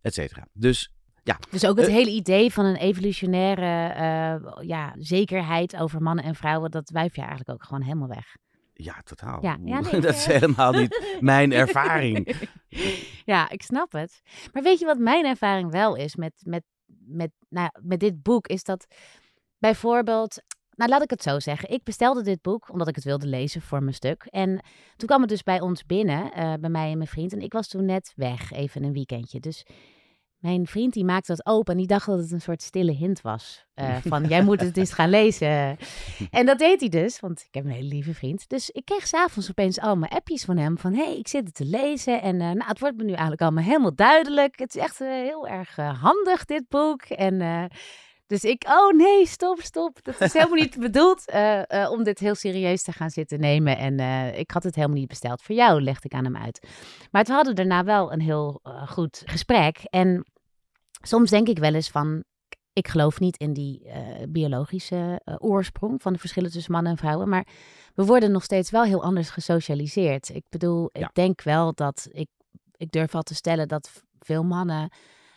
et 0.01 0.13
cetera. 0.13 0.47
Dus 0.53 0.93
ja. 1.23 1.39
Dus 1.49 1.65
ook 1.65 1.77
het 1.77 1.87
hele 1.87 2.11
idee 2.11 2.53
van 2.53 2.65
een 2.65 2.75
evolutionaire 2.75 3.93
uh, 3.95 4.67
ja, 4.67 4.95
zekerheid 4.97 5.77
over 5.77 6.01
mannen 6.01 6.25
en 6.25 6.35
vrouwen, 6.35 6.71
dat 6.71 6.89
wuif 6.89 7.15
je 7.15 7.21
eigenlijk 7.21 7.49
ook 7.49 7.63
gewoon 7.63 7.83
helemaal 7.83 8.07
weg. 8.07 8.35
Ja, 8.83 9.01
totaal. 9.03 9.43
Ja, 9.43 9.57
ja 9.63 9.79
nee, 9.79 10.01
dat 10.09 10.15
is 10.15 10.25
helemaal 10.25 10.71
niet 10.71 11.17
mijn 11.19 11.51
ervaring. 11.51 12.35
ja, 13.25 13.49
ik 13.49 13.61
snap 13.61 13.91
het. 13.91 14.21
Maar 14.53 14.63
weet 14.63 14.79
je 14.79 14.85
wat 14.85 14.97
mijn 14.97 15.25
ervaring 15.25 15.71
wel 15.71 15.95
is 15.95 16.15
met, 16.15 16.33
met, 16.43 16.63
met, 17.05 17.31
nou, 17.49 17.69
met 17.81 17.99
dit 17.99 18.21
boek? 18.23 18.47
Is 18.47 18.63
dat 18.63 18.87
bijvoorbeeld 19.57 20.41
nou, 20.79 20.91
laat 20.91 21.03
ik 21.03 21.09
het 21.09 21.23
zo 21.23 21.39
zeggen. 21.39 21.69
Ik 21.69 21.83
bestelde 21.83 22.21
dit 22.23 22.41
boek 22.41 22.69
omdat 22.71 22.87
ik 22.87 22.95
het 22.95 23.03
wilde 23.03 23.27
lezen 23.27 23.61
voor 23.61 23.83
mijn 23.83 23.93
stuk. 23.93 24.23
En 24.23 24.65
toen 24.95 25.07
kwam 25.07 25.21
het 25.21 25.29
dus 25.29 25.43
bij 25.43 25.61
ons 25.61 25.85
binnen, 25.85 26.25
uh, 26.25 26.53
bij 26.59 26.69
mij 26.69 26.91
en 26.91 26.97
mijn 26.97 27.09
vriend. 27.09 27.33
En 27.33 27.41
ik 27.41 27.53
was 27.53 27.67
toen 27.67 27.85
net 27.85 28.13
weg, 28.15 28.51
even 28.51 28.83
een 28.83 28.93
weekendje. 28.93 29.39
Dus 29.39 29.65
mijn 30.39 30.67
vriend 30.67 30.93
die 30.93 31.05
maakte 31.05 31.35
dat 31.35 31.45
open 31.45 31.73
en 31.73 31.79
die 31.79 31.87
dacht 31.87 32.05
dat 32.05 32.19
het 32.19 32.31
een 32.31 32.41
soort 32.41 32.61
stille 32.61 32.91
hint 32.91 33.21
was. 33.21 33.65
Uh, 33.75 33.95
van, 34.11 34.25
jij 34.25 34.43
moet 34.43 34.61
het 34.61 34.77
eens 34.77 34.93
gaan 34.93 35.09
lezen. 35.09 35.77
En 36.29 36.45
dat 36.45 36.59
deed 36.59 36.79
hij 36.79 36.89
dus, 36.89 37.19
want 37.19 37.41
ik 37.41 37.53
heb 37.53 37.65
een 37.65 37.71
hele 37.71 37.87
lieve 37.87 38.13
vriend. 38.13 38.49
Dus 38.49 38.69
ik 38.69 38.85
kreeg 38.85 39.07
s'avonds 39.07 39.49
opeens 39.49 39.79
allemaal 39.79 40.09
appjes 40.09 40.43
van 40.43 40.57
hem. 40.57 40.77
Van, 40.77 40.93
hé, 40.93 41.03
hey, 41.03 41.17
ik 41.17 41.27
zit 41.27 41.45
het 41.45 41.55
te 41.55 41.65
lezen. 41.65 42.21
En 42.21 42.35
uh, 42.35 42.41
nou, 42.41 42.67
het 42.67 42.79
wordt 42.79 42.97
me 42.97 43.03
nu 43.03 43.11
eigenlijk 43.11 43.41
allemaal 43.41 43.63
helemaal 43.63 43.95
duidelijk. 43.95 44.59
Het 44.59 44.75
is 44.75 44.81
echt 44.81 45.01
uh, 45.01 45.07
heel 45.07 45.47
erg 45.47 45.75
handig, 45.75 46.45
dit 46.45 46.63
boek. 46.69 47.01
En 47.01 47.41
dus 48.29 48.43
ik, 48.43 48.65
oh 48.67 48.91
nee, 48.97 49.25
stop, 49.27 49.61
stop. 49.61 50.03
Dat 50.03 50.21
is 50.21 50.33
helemaal 50.33 50.55
niet 50.55 50.79
bedoeld 50.87 51.25
om 51.89 52.03
dit 52.03 52.19
heel 52.19 52.35
serieus 52.35 52.83
te 52.83 52.91
gaan 52.91 53.09
zitten 53.09 53.39
nemen. 53.39 53.77
En 53.77 53.99
ik 54.39 54.51
had 54.51 54.63
het 54.63 54.75
helemaal 54.75 54.97
niet 54.97 55.07
besteld 55.07 55.41
voor 55.41 55.55
jou, 55.55 55.81
legde 55.81 56.07
ik 56.07 56.13
aan 56.13 56.23
hem 56.23 56.37
uit. 56.37 56.67
Maar 57.11 57.23
we 57.23 57.31
hadden 57.33 57.55
daarna 57.55 57.83
wel 57.83 58.11
een 58.13 58.21
heel 58.21 58.61
goed 58.87 59.21
gesprek. 59.25 59.77
En 59.83 60.25
soms 61.01 61.29
denk 61.29 61.47
ik 61.47 61.57
wel 61.59 61.73
eens 61.73 61.89
van, 61.89 62.23
ik 62.73 62.87
geloof 62.87 63.19
niet 63.19 63.37
in 63.37 63.53
die 63.53 63.85
uh, 63.85 63.93
biologische 64.29 65.21
uh, 65.25 65.35
oorsprong 65.37 66.01
van 66.01 66.13
de 66.13 66.19
verschillen 66.19 66.51
tussen 66.51 66.71
mannen 66.71 66.91
en 66.91 66.97
vrouwen. 66.97 67.29
Maar 67.29 67.47
we 67.95 68.05
worden 68.05 68.31
nog 68.31 68.43
steeds 68.43 68.71
wel 68.71 68.83
heel 68.83 69.03
anders 69.03 69.29
gesocialiseerd. 69.29 70.29
Ik 70.29 70.43
bedoel, 70.49 70.89
Ja. 70.91 71.07
ik 71.07 71.13
denk 71.13 71.41
wel 71.41 71.73
dat 71.73 72.07
ik, 72.11 72.27
ik 72.77 72.91
durf 72.91 73.15
al 73.15 73.21
te 73.21 73.35
stellen 73.35 73.67
dat 73.67 74.03
veel 74.19 74.43
mannen 74.43 74.91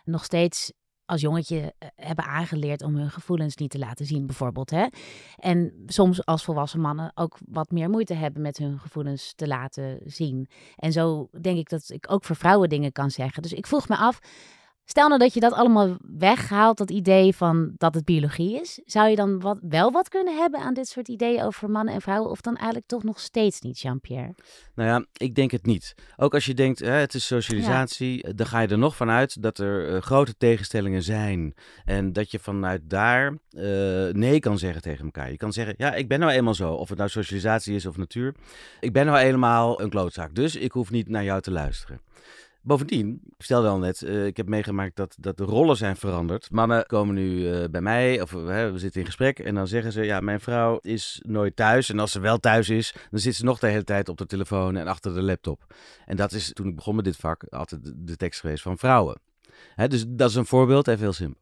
nog 0.04 0.24
steeds 0.24 0.72
als 1.12 1.20
jongetje 1.20 1.74
eh, 1.78 1.88
hebben 1.96 2.24
aangeleerd 2.24 2.82
om 2.82 2.96
hun 2.96 3.10
gevoelens 3.10 3.56
niet 3.56 3.70
te 3.70 3.78
laten 3.78 4.06
zien, 4.06 4.26
bijvoorbeeld. 4.26 4.70
Hè? 4.70 4.86
En 5.36 5.72
soms 5.86 6.24
als 6.24 6.44
volwassen 6.44 6.80
mannen 6.80 7.12
ook 7.14 7.38
wat 7.48 7.70
meer 7.70 7.90
moeite 7.90 8.14
hebben 8.14 8.42
met 8.42 8.58
hun 8.58 8.78
gevoelens 8.78 9.32
te 9.36 9.46
laten 9.46 10.00
zien. 10.04 10.48
En 10.76 10.92
zo 10.92 11.28
denk 11.40 11.58
ik 11.58 11.68
dat 11.68 11.90
ik 11.90 12.10
ook 12.10 12.24
voor 12.24 12.36
vrouwen 12.36 12.68
dingen 12.68 12.92
kan 12.92 13.10
zeggen. 13.10 13.42
Dus 13.42 13.52
ik 13.52 13.66
vroeg 13.66 13.88
me 13.88 13.96
af, 13.96 14.18
Stel 14.84 15.08
nou 15.08 15.20
dat 15.20 15.34
je 15.34 15.40
dat 15.40 15.52
allemaal 15.52 15.96
weghaalt, 16.18 16.78
dat 16.78 16.90
idee 16.90 17.34
van 17.34 17.72
dat 17.76 17.94
het 17.94 18.04
biologie 18.04 18.60
is. 18.60 18.80
Zou 18.84 19.08
je 19.08 19.16
dan 19.16 19.40
wat, 19.40 19.58
wel 19.60 19.90
wat 19.90 20.08
kunnen 20.08 20.36
hebben 20.36 20.60
aan 20.60 20.74
dit 20.74 20.88
soort 20.88 21.08
ideeën 21.08 21.42
over 21.42 21.70
mannen 21.70 21.94
en 21.94 22.00
vrouwen? 22.00 22.30
Of 22.30 22.40
dan 22.40 22.56
eigenlijk 22.56 22.86
toch 22.86 23.02
nog 23.02 23.20
steeds 23.20 23.60
niet, 23.60 23.80
Jean-Pierre? 23.80 24.34
Nou 24.74 24.88
ja, 24.88 25.04
ik 25.12 25.34
denk 25.34 25.50
het 25.50 25.66
niet. 25.66 25.94
Ook 26.16 26.34
als 26.34 26.44
je 26.44 26.54
denkt, 26.54 26.78
hè, 26.78 26.90
het 26.90 27.14
is 27.14 27.26
socialisatie, 27.26 28.22
eh, 28.22 28.32
dan 28.34 28.46
ga 28.46 28.60
je 28.60 28.68
er 28.68 28.78
nog 28.78 28.96
vanuit 28.96 29.42
dat 29.42 29.58
er 29.58 29.94
uh, 29.94 30.00
grote 30.00 30.34
tegenstellingen 30.36 31.02
zijn. 31.02 31.54
En 31.84 32.12
dat 32.12 32.30
je 32.30 32.38
vanuit 32.38 32.80
daar 32.84 33.26
uh, 33.50 34.12
nee 34.12 34.40
kan 34.40 34.58
zeggen 34.58 34.82
tegen 34.82 35.04
elkaar. 35.04 35.30
Je 35.30 35.36
kan 35.36 35.52
zeggen, 35.52 35.74
ja, 35.78 35.94
ik 35.94 36.08
ben 36.08 36.20
nou 36.20 36.32
eenmaal 36.32 36.54
zo. 36.54 36.72
Of 36.72 36.88
het 36.88 36.98
nou 36.98 37.10
socialisatie 37.10 37.74
is 37.74 37.86
of 37.86 37.96
natuur. 37.96 38.34
Ik 38.80 38.92
ben 38.92 39.06
nou 39.06 39.18
helemaal 39.18 39.80
een 39.80 39.90
klootzak. 39.90 40.34
Dus 40.34 40.56
ik 40.56 40.72
hoef 40.72 40.90
niet 40.90 41.08
naar 41.08 41.24
jou 41.24 41.40
te 41.40 41.50
luisteren. 41.50 42.00
Bovendien, 42.64 43.20
ik 43.36 43.44
stelde 43.44 43.68
al 43.68 43.78
net, 43.78 44.00
uh, 44.00 44.26
ik 44.26 44.36
heb 44.36 44.48
meegemaakt 44.48 44.96
dat, 44.96 45.16
dat 45.18 45.36
de 45.36 45.44
rollen 45.44 45.76
zijn 45.76 45.96
veranderd. 45.96 46.50
Mannen 46.50 46.86
komen 46.86 47.14
nu 47.14 47.38
uh, 47.38 47.64
bij 47.70 47.80
mij, 47.80 48.20
of 48.20 48.30
we 48.30 48.72
zitten 48.74 49.00
in 49.00 49.06
gesprek 49.06 49.38
en 49.38 49.54
dan 49.54 49.66
zeggen 49.66 49.92
ze, 49.92 50.04
ja, 50.04 50.20
mijn 50.20 50.40
vrouw 50.40 50.78
is 50.78 51.22
nooit 51.26 51.56
thuis. 51.56 51.88
En 51.88 51.98
als 51.98 52.12
ze 52.12 52.20
wel 52.20 52.38
thuis 52.38 52.68
is, 52.68 52.94
dan 53.10 53.20
zit 53.20 53.34
ze 53.34 53.44
nog 53.44 53.58
de 53.58 53.66
hele 53.66 53.84
tijd 53.84 54.08
op 54.08 54.18
de 54.18 54.26
telefoon 54.26 54.76
en 54.76 54.86
achter 54.86 55.14
de 55.14 55.22
laptop. 55.22 55.74
En 56.06 56.16
dat 56.16 56.32
is, 56.32 56.52
toen 56.52 56.68
ik 56.68 56.76
begon 56.76 56.94
met 56.94 57.04
dit 57.04 57.16
vak, 57.16 57.44
altijd 57.48 57.84
de, 57.84 57.92
de 57.96 58.16
tekst 58.16 58.40
geweest 58.40 58.62
van 58.62 58.78
vrouwen. 58.78 59.20
Hè, 59.74 59.88
dus 59.88 60.04
dat 60.08 60.30
is 60.30 60.36
een 60.36 60.46
voorbeeld, 60.46 60.88
even 60.88 61.02
heel 61.02 61.12
simpel. 61.12 61.40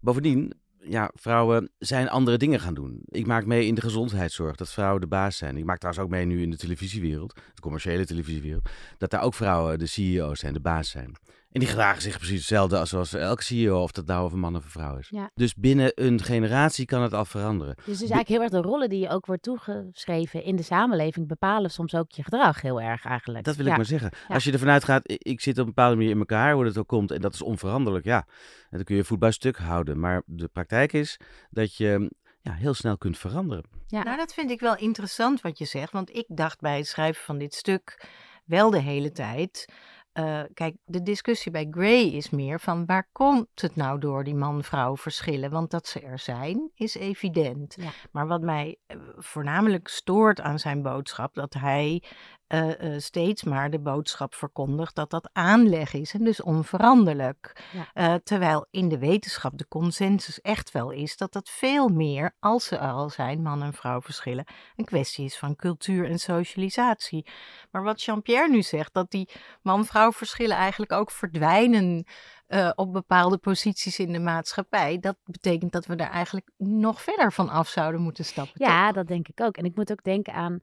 Bovendien, 0.00 0.52
ja, 0.88 1.10
vrouwen 1.14 1.70
zijn 1.78 2.08
andere 2.08 2.36
dingen 2.36 2.60
gaan 2.60 2.74
doen. 2.74 3.00
Ik 3.04 3.26
maak 3.26 3.46
mee 3.46 3.66
in 3.66 3.74
de 3.74 3.80
gezondheidszorg 3.80 4.56
dat 4.56 4.70
vrouwen 4.70 5.00
de 5.00 5.06
baas 5.06 5.36
zijn. 5.36 5.56
Ik 5.56 5.64
maak 5.64 5.78
trouwens 5.78 6.04
ook 6.04 6.10
mee 6.10 6.24
nu 6.24 6.42
in 6.42 6.50
de 6.50 6.56
televisiewereld, 6.56 7.34
de 7.54 7.60
commerciële 7.60 8.06
televisiewereld, 8.06 8.68
dat 8.98 9.10
daar 9.10 9.22
ook 9.22 9.34
vrouwen 9.34 9.78
de 9.78 9.86
CEO's 9.86 10.38
zijn, 10.38 10.52
de 10.52 10.60
baas 10.60 10.90
zijn. 10.90 11.16
En 11.52 11.60
die 11.60 11.68
gedragen 11.68 12.02
zich 12.02 12.16
precies 12.16 12.38
hetzelfde 12.38 12.78
als, 12.78 12.94
als 12.94 13.14
elke 13.14 13.42
CEO, 13.42 13.82
of 13.82 13.92
dat 13.92 14.06
nou 14.06 14.24
of 14.24 14.32
een 14.32 14.38
man 14.38 14.56
of 14.56 14.64
een 14.64 14.70
vrouw 14.70 14.96
is. 14.96 15.08
Ja. 15.08 15.30
Dus 15.34 15.54
binnen 15.54 15.92
een 15.94 16.22
generatie 16.22 16.84
kan 16.84 17.02
het 17.02 17.12
al 17.12 17.24
veranderen. 17.24 17.74
Dus 17.74 17.84
het 17.84 17.94
is 17.94 18.00
eigenlijk 18.00 18.28
heel 18.28 18.42
erg 18.42 18.50
de 18.50 18.68
rollen 18.68 18.88
die 18.88 19.00
je 19.00 19.08
ook 19.08 19.26
wordt 19.26 19.42
toegeschreven 19.42 20.42
in 20.42 20.56
de 20.56 20.62
samenleving 20.62 21.28
bepalen 21.28 21.70
soms 21.70 21.94
ook 21.94 22.10
je 22.10 22.22
gedrag 22.22 22.60
heel 22.60 22.80
erg 22.80 23.04
eigenlijk. 23.04 23.44
Dat 23.44 23.56
wil 23.56 23.64
ja. 23.64 23.70
ik 23.70 23.76
maar 23.76 23.86
zeggen. 23.86 24.10
Ja. 24.28 24.34
Als 24.34 24.44
je 24.44 24.52
ervan 24.52 24.68
uitgaat, 24.68 25.02
ik 25.04 25.40
zit 25.40 25.54
op 25.54 25.60
een 25.60 25.74
bepaalde 25.74 25.96
manier 25.96 26.10
in 26.10 26.18
elkaar, 26.18 26.54
hoe 26.54 26.64
dat 26.64 26.78
ook 26.78 26.88
komt, 26.88 27.10
en 27.10 27.20
dat 27.20 27.34
is 27.34 27.42
onveranderlijk, 27.42 28.04
ja. 28.04 28.26
En 28.70 28.76
dan 28.76 28.84
kun 28.84 28.96
je 28.96 29.04
voet 29.04 29.18
bij 29.18 29.30
stuk 29.30 29.56
houden. 29.56 30.00
Maar 30.00 30.22
de 30.26 30.48
praktijk 30.48 30.92
is 30.92 31.20
dat 31.50 31.76
je 31.76 32.10
ja, 32.40 32.52
heel 32.52 32.74
snel 32.74 32.98
kunt 32.98 33.18
veranderen. 33.18 33.64
Ja. 33.86 34.02
Nou, 34.02 34.16
dat 34.16 34.34
vind 34.34 34.50
ik 34.50 34.60
wel 34.60 34.76
interessant 34.76 35.40
wat 35.40 35.58
je 35.58 35.64
zegt. 35.64 35.92
Want 35.92 36.16
ik 36.16 36.24
dacht 36.28 36.60
bij 36.60 36.76
het 36.76 36.86
schrijven 36.86 37.24
van 37.24 37.38
dit 37.38 37.54
stuk 37.54 38.06
wel 38.44 38.70
de 38.70 38.80
hele 38.80 39.12
tijd. 39.12 39.72
Uh, 40.18 40.40
kijk, 40.54 40.76
de 40.84 41.02
discussie 41.02 41.52
bij 41.52 41.66
Gray 41.70 42.02
is 42.02 42.30
meer 42.30 42.60
van 42.60 42.86
waar 42.86 43.08
komt 43.12 43.60
het 43.60 43.76
nou 43.76 43.98
door 43.98 44.24
die 44.24 44.34
man-vrouw 44.34 44.96
verschillen? 44.96 45.50
Want 45.50 45.70
dat 45.70 45.86
ze 45.86 46.00
er 46.00 46.18
zijn, 46.18 46.70
is 46.74 46.94
evident. 46.94 47.76
Ja. 47.80 47.90
Maar 48.12 48.26
wat 48.26 48.40
mij 48.40 48.76
uh, 48.86 48.96
voornamelijk 49.16 49.88
stoort 49.88 50.40
aan 50.40 50.58
zijn 50.58 50.82
boodschap, 50.82 51.34
dat 51.34 51.54
hij 51.54 52.02
uh, 52.48 52.98
steeds 52.98 53.42
maar 53.42 53.70
de 53.70 53.78
boodschap 53.78 54.34
verkondigt 54.34 54.94
dat 54.94 55.10
dat 55.10 55.30
aanleg 55.32 55.92
is 55.92 56.14
en 56.14 56.24
dus 56.24 56.42
onveranderlijk. 56.42 57.64
Ja. 57.94 58.18
terwijl 58.18 58.66
in 58.70 58.88
de 58.88 58.98
wetenschap 58.98 59.58
de 59.58 59.68
consensus 59.68 60.40
echt 60.40 60.72
wel 60.72 60.90
is 60.90 61.16
dat 61.16 61.32
dat 61.32 61.48
veel 61.48 61.88
meer, 61.88 62.34
als 62.38 62.64
ze 62.64 62.76
er 62.76 62.90
al 62.90 63.10
zijn, 63.10 63.42
man 63.42 63.62
en 63.62 63.72
vrouw 63.72 64.00
verschillen, 64.00 64.46
een 64.76 64.84
kwestie 64.84 65.24
is 65.24 65.38
van 65.38 65.56
cultuur 65.56 66.10
en 66.10 66.18
socialisatie. 66.18 67.26
Maar 67.70 67.82
wat 67.82 68.02
Jean-Pierre 68.02 68.48
nu 68.48 68.62
zegt, 68.62 68.94
dat 68.94 69.10
die 69.10 69.28
man-vrouw 69.62 70.12
verschillen 70.12 70.56
eigenlijk 70.56 70.92
ook 70.92 71.10
verdwijnen 71.10 72.06
uh, 72.48 72.70
op 72.74 72.92
bepaalde 72.92 73.38
posities 73.38 73.98
in 73.98 74.12
de 74.12 74.18
maatschappij. 74.18 74.98
Dat 74.98 75.16
betekent 75.24 75.72
dat 75.72 75.86
we 75.86 75.96
daar 75.96 76.10
eigenlijk 76.10 76.50
nog 76.56 77.02
verder 77.02 77.32
van 77.32 77.48
af 77.48 77.68
zouden 77.68 78.00
moeten 78.00 78.24
stappen. 78.24 78.66
Ja, 78.66 78.86
toch? 78.86 78.94
dat 78.94 79.06
denk 79.06 79.28
ik 79.28 79.40
ook. 79.40 79.56
En 79.56 79.64
ik 79.64 79.76
moet 79.76 79.92
ook 79.92 80.02
denken 80.02 80.32
aan. 80.32 80.60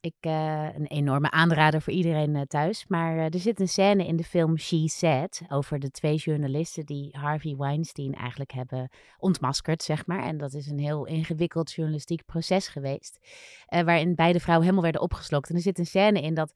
Ik, 0.00 0.14
uh, 0.20 0.68
een 0.74 0.86
enorme 0.86 1.30
aanrader 1.30 1.82
voor 1.82 1.92
iedereen 1.92 2.34
uh, 2.34 2.40
thuis. 2.42 2.84
Maar 2.88 3.16
er 3.16 3.38
zit 3.38 3.60
een 3.60 3.68
scène 3.68 4.06
in 4.06 4.16
de 4.16 4.24
film 4.24 4.58
She 4.58 4.88
Said. 4.88 5.42
over 5.48 5.78
de 5.78 5.90
twee 5.90 6.16
journalisten 6.16 6.86
die 6.86 7.16
Harvey 7.18 7.56
Weinstein 7.56 8.14
eigenlijk 8.14 8.52
hebben 8.52 8.90
ontmaskerd, 9.18 9.82
zeg 9.82 10.06
maar. 10.06 10.22
En 10.22 10.38
dat 10.38 10.54
is 10.54 10.66
een 10.66 10.78
heel 10.78 11.06
ingewikkeld 11.06 11.72
journalistiek 11.72 12.24
proces 12.24 12.68
geweest. 12.68 13.18
waarin 13.68 14.14
beide 14.14 14.40
vrouwen 14.40 14.64
helemaal 14.64 14.84
werden 14.84 15.02
opgeslokt. 15.02 15.48
En 15.48 15.54
er 15.54 15.60
zit 15.60 15.78
een 15.78 15.86
scène 15.86 16.20
in 16.20 16.34
dat 16.34 16.52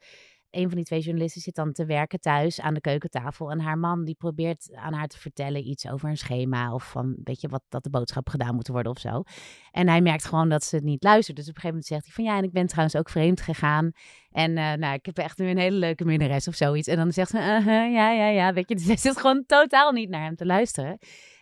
een 0.50 0.66
van 0.66 0.76
die 0.76 0.84
twee 0.84 1.00
journalisten 1.00 1.40
zit 1.40 1.54
dan 1.54 1.72
te 1.72 1.84
werken 1.84 2.20
thuis 2.20 2.60
aan 2.60 2.74
de 2.74 2.80
keukentafel. 2.80 3.50
En 3.50 3.60
haar 3.60 3.78
man 3.78 4.04
die 4.04 4.14
probeert 4.14 4.70
aan 4.74 4.92
haar 4.92 5.08
te 5.08 5.18
vertellen 5.18 5.68
iets 5.68 5.88
over 5.88 6.08
een 6.08 6.16
schema. 6.16 6.74
Of 6.74 6.90
van, 6.90 7.16
weet 7.24 7.40
je, 7.40 7.48
wat, 7.48 7.62
dat 7.68 7.82
de 7.82 7.90
boodschap 7.90 8.28
gedaan 8.28 8.54
moet 8.54 8.68
worden 8.68 8.92
of 8.92 8.98
zo. 8.98 9.22
En 9.70 9.88
hij 9.88 10.00
merkt 10.00 10.24
gewoon 10.24 10.48
dat 10.48 10.64
ze 10.64 10.76
het 10.76 10.84
niet 10.84 11.02
luistert. 11.02 11.36
Dus 11.36 11.48
op 11.48 11.54
een 11.54 11.60
gegeven 11.60 11.80
moment 11.80 11.86
zegt 11.86 12.04
hij 12.04 12.14
van 12.14 12.24
ja, 12.24 12.38
en 12.38 12.44
ik 12.44 12.52
ben 12.52 12.66
trouwens 12.66 12.96
ook 12.96 13.08
vreemd 13.08 13.40
gegaan. 13.40 13.92
En 14.30 14.50
uh, 14.50 14.72
nou, 14.72 14.94
ik 14.94 15.06
heb 15.06 15.18
echt 15.18 15.38
nu 15.38 15.48
een 15.48 15.58
hele 15.58 15.76
leuke 15.76 16.04
minnares 16.04 16.48
of 16.48 16.54
zoiets. 16.54 16.88
En 16.88 16.96
dan 16.96 17.12
zegt 17.12 17.30
ze, 17.30 17.36
uh 17.36 17.66
-huh, 17.66 17.92
ja, 17.92 18.10
ja, 18.10 18.28
ja, 18.28 18.52
weet 18.52 18.68
je. 18.68 18.74
Dus 18.80 18.86
hij 18.86 18.96
zit 18.96 19.16
gewoon 19.16 19.44
totaal 19.46 19.92
niet 19.92 20.08
naar 20.08 20.24
hem 20.24 20.36
te 20.36 20.46
luisteren. 20.46 20.98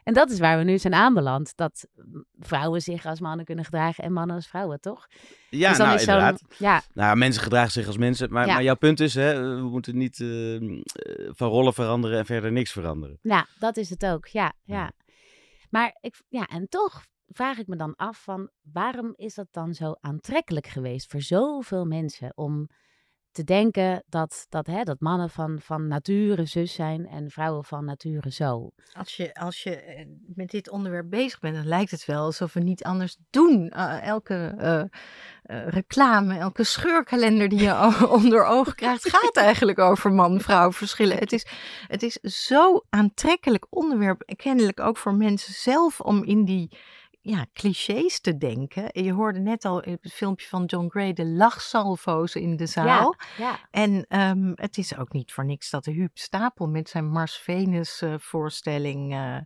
En 0.08 0.14
dat 0.14 0.30
is 0.30 0.38
waar 0.38 0.58
we 0.58 0.64
nu 0.64 0.78
zijn 0.78 0.94
aanbeland. 0.94 1.56
Dat 1.56 1.86
vrouwen 2.38 2.80
zich 2.80 3.06
als 3.06 3.20
mannen 3.20 3.44
kunnen 3.44 3.64
gedragen 3.64 4.04
en 4.04 4.12
mannen 4.12 4.36
als 4.36 4.46
vrouwen, 4.46 4.80
toch? 4.80 5.06
Ja, 5.50 5.68
dus 5.68 5.78
dan 5.78 5.86
nou 5.86 5.98
is 5.98 6.06
inderdaad. 6.06 6.42
Ja, 6.58 6.82
Nou, 6.92 7.16
mensen 7.16 7.42
gedragen 7.42 7.70
zich 7.70 7.86
als 7.86 7.96
mensen. 7.96 8.32
Maar, 8.32 8.46
Ja. 8.46 8.54
maar 8.54 8.62
jouw 8.62 8.76
punt 8.76 9.00
is, 9.00 9.14
hè, 9.14 9.40
we 9.56 9.68
moeten 9.68 9.96
niet 9.96 10.20
eh, 10.20 10.54
eh, 10.54 10.62
van 11.28 11.48
rollen 11.48 11.74
veranderen 11.74 12.18
en 12.18 12.26
verder 12.26 12.52
niks 12.52 12.72
veranderen. 12.72 13.18
Ja, 13.22 13.46
dat 13.58 13.76
is 13.76 13.90
het 13.90 14.06
ook. 14.06 14.26
Ja, 14.26 14.52
ja. 14.64 14.92
Maar 15.70 15.96
ik, 16.00 16.22
ja, 16.28 16.46
en 16.46 16.68
toch 16.68 17.04
vraag 17.26 17.58
ik 17.58 17.66
me 17.66 17.76
dan 17.76 17.96
af 17.96 18.22
van 18.22 18.50
waarom 18.72 19.12
is 19.16 19.34
dat 19.34 19.48
dan 19.50 19.74
zo 19.74 19.94
aantrekkelijk 20.00 20.66
geweest 20.66 21.10
voor 21.10 21.20
zoveel 21.20 21.84
mensen 21.84 22.32
om 22.34 22.68
te 23.38 23.44
denken 23.44 24.02
dat, 24.08 24.46
dat, 24.48 24.66
hè, 24.66 24.82
dat 24.82 25.00
mannen 25.00 25.30
van, 25.30 25.58
van 25.60 25.88
nature 25.88 26.44
zus 26.44 26.74
zijn 26.74 27.06
en 27.06 27.30
vrouwen 27.30 27.64
van 27.64 27.84
nature 27.84 28.32
zo. 28.32 28.70
Als 28.92 29.16
je, 29.16 29.34
als 29.34 29.62
je 29.62 29.76
eh, 29.76 30.06
met 30.34 30.50
dit 30.50 30.70
onderwerp 30.70 31.10
bezig 31.10 31.40
bent, 31.40 31.54
dan 31.54 31.66
lijkt 31.66 31.90
het 31.90 32.04
wel 32.04 32.24
alsof 32.24 32.52
we 32.52 32.60
niet 32.60 32.84
anders 32.84 33.16
doen. 33.30 33.72
Uh, 33.76 34.02
elke 34.02 34.54
uh, 34.58 35.66
reclame, 35.68 36.38
elke 36.38 36.64
scheurkalender 36.64 37.48
die 37.48 37.62
je 37.62 38.08
onder 38.18 38.44
ogen 38.44 38.74
krijgt, 38.74 39.08
gaat 39.08 39.36
eigenlijk 39.36 39.78
over 39.78 40.12
man-vrouw 40.12 40.72
verschillen. 40.72 41.16
Het 41.18 41.32
is, 41.32 41.46
het 41.86 42.02
is 42.02 42.14
zo 42.46 42.82
aantrekkelijk 42.90 43.66
onderwerp, 43.70 44.32
kennelijk 44.36 44.80
ook 44.80 44.96
voor 44.96 45.14
mensen 45.14 45.54
zelf, 45.54 46.00
om 46.00 46.24
in 46.24 46.44
die 46.44 46.70
ja, 47.28 47.46
clichés 47.52 48.20
te 48.20 48.36
denken. 48.36 48.88
Je 49.04 49.12
hoorde 49.12 49.38
net 49.38 49.64
al 49.64 49.82
in 49.82 49.98
het 50.00 50.12
filmpje 50.12 50.46
van 50.46 50.64
John 50.64 50.88
Gray 50.88 51.12
de 51.12 51.26
lachsalvo's 51.26 52.34
in 52.34 52.56
de 52.56 52.66
zaal. 52.66 53.14
Ja, 53.36 53.44
ja. 53.44 53.58
En 53.70 54.20
um, 54.20 54.52
het 54.54 54.78
is 54.78 54.96
ook 54.96 55.12
niet 55.12 55.32
voor 55.32 55.44
niks 55.44 55.70
dat 55.70 55.84
de 55.84 55.90
Huub 55.90 56.18
Stapel 56.18 56.68
met 56.68 56.88
zijn 56.88 57.08
Mars-Venus 57.08 58.02
uh, 58.02 58.14
voorstelling 58.18 59.14
uh, 59.14 59.36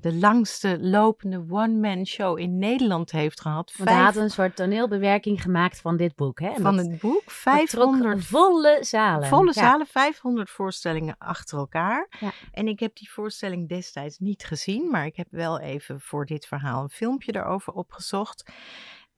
de 0.00 0.14
langste 0.14 0.78
lopende 0.80 1.44
one-man 1.48 2.06
show 2.06 2.38
in 2.38 2.58
Nederland 2.58 3.10
heeft 3.10 3.40
gehad. 3.40 3.72
Want 3.76 3.90
hij 3.90 3.98
had 3.98 4.16
een 4.16 4.30
soort 4.30 4.56
toneelbewerking 4.56 5.42
gemaakt 5.42 5.80
van 5.80 5.96
dit 5.96 6.14
boek. 6.14 6.40
Hè? 6.40 6.48
En 6.48 6.62
van 6.62 6.76
dat, 6.76 6.86
het 6.86 7.00
boek. 7.00 7.22
500 7.26 8.24
volle 8.24 8.78
zalen. 8.80 9.28
Volle 9.28 9.52
zalen, 9.52 9.86
500 9.86 10.50
voorstellingen 10.50 11.14
achter 11.18 11.58
elkaar. 11.58 12.08
En 12.52 12.68
ik 12.68 12.80
heb 12.80 12.96
die 12.96 13.10
voorstelling 13.10 13.68
destijds 13.68 14.18
niet 14.18 14.44
gezien, 14.44 14.90
maar 14.90 15.06
ik 15.06 15.16
heb 15.16 15.26
wel 15.30 15.60
even 15.60 16.00
voor 16.00 16.26
dit 16.26 16.46
verhaal 16.46 16.82
een 16.82 16.90
filmpje 16.90 17.36
erover 17.36 17.72
opgezocht. 17.72 18.50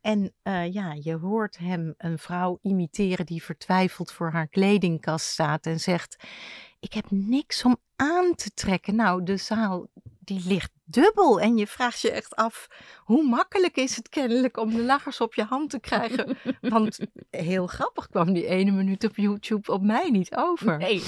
En 0.00 0.34
uh, 0.42 0.72
ja, 0.72 0.92
je 1.00 1.14
hoort 1.14 1.58
hem 1.58 1.94
een 1.96 2.18
vrouw 2.18 2.58
imiteren 2.62 3.26
die 3.26 3.42
vertwijfeld 3.42 4.12
voor 4.12 4.30
haar 4.30 4.48
kledingkast 4.48 5.26
staat 5.26 5.66
en 5.66 5.80
zegt: 5.80 6.24
Ik 6.80 6.92
heb 6.92 7.10
niks 7.10 7.64
om 7.64 7.76
aan 7.96 8.34
te 8.34 8.50
trekken. 8.50 8.94
Nou, 8.94 9.22
de 9.22 9.36
zaal 9.36 9.88
die 10.24 10.42
ligt 10.46 10.72
dubbel. 10.84 11.40
En 11.40 11.56
je 11.56 11.66
vraagt 11.66 12.00
je 12.00 12.10
echt 12.10 12.36
af: 12.36 12.66
hoe 12.98 13.28
makkelijk 13.28 13.76
is 13.76 13.96
het 13.96 14.08
kennelijk 14.08 14.56
om 14.56 14.74
de 14.74 14.82
lachers 14.82 15.20
op 15.20 15.34
je 15.34 15.44
hand 15.44 15.70
te 15.70 15.80
krijgen? 15.80 16.36
Want 16.60 16.98
heel 17.30 17.66
grappig 17.66 18.08
kwam 18.08 18.32
die 18.32 18.46
ene 18.46 18.70
minuut 18.70 19.04
op 19.04 19.16
YouTube 19.16 19.72
op 19.72 19.82
mij 19.82 20.10
niet 20.10 20.34
over. 20.36 20.78
Nee. 20.78 21.02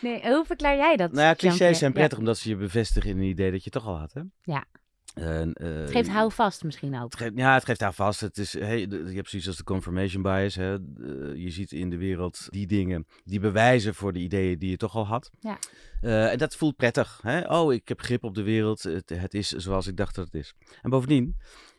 Nee, 0.00 0.20
hoe 0.34 0.44
verklaar 0.46 0.76
jij 0.76 0.96
dat? 0.96 1.12
Nou 1.12 1.26
ja, 1.26 1.34
clichés 1.34 1.78
zijn 1.78 1.92
prettig 1.92 2.12
ja. 2.12 2.18
omdat 2.18 2.38
ze 2.38 2.48
je 2.48 2.56
bevestigen 2.56 3.10
in 3.10 3.16
een 3.16 3.22
idee 3.22 3.50
dat 3.50 3.64
je 3.64 3.70
toch 3.70 3.86
al 3.86 3.98
had, 3.98 4.12
hè? 4.12 4.22
Ja. 4.42 4.64
Uh, 5.14 5.40
het 5.54 5.90
geeft 5.90 6.08
houvast 6.08 6.64
misschien 6.64 6.96
ook. 6.96 7.10
Het 7.10 7.16
geeft, 7.16 7.32
ja, 7.34 7.54
het 7.54 7.64
geeft 7.64 7.80
houvast. 7.80 8.20
Het 8.20 8.38
is, 8.38 8.52
hey, 8.52 8.78
je 8.80 9.12
hebt 9.14 9.28
zoiets 9.28 9.48
als 9.48 9.56
de 9.56 9.64
confirmation 9.64 10.22
bias. 10.22 10.54
Hè. 10.54 10.78
Uh, 10.78 11.36
je 11.36 11.50
ziet 11.50 11.72
in 11.72 11.90
de 11.90 11.96
wereld 11.96 12.46
die 12.50 12.66
dingen 12.66 13.06
die 13.24 13.40
bewijzen 13.40 13.94
voor 13.94 14.12
de 14.12 14.18
ideeën 14.18 14.58
die 14.58 14.70
je 14.70 14.76
toch 14.76 14.94
al 14.94 15.06
had. 15.06 15.30
Ja. 15.40 15.58
en 16.30 16.38
dat 16.38 16.56
voelt 16.56 16.76
prettig. 16.76 17.20
Hè? 17.22 17.58
Oh, 17.58 17.72
ik 17.72 17.88
heb 17.88 18.00
grip 18.00 18.24
op 18.24 18.34
de 18.34 18.42
wereld. 18.42 18.82
Het, 18.82 19.08
het 19.08 19.34
is 19.34 19.48
zoals 19.48 19.86
ik 19.86 19.96
dacht 19.96 20.14
dat 20.14 20.24
het 20.24 20.34
is. 20.34 20.54
En 20.82 20.90
bovendien, 20.90 21.36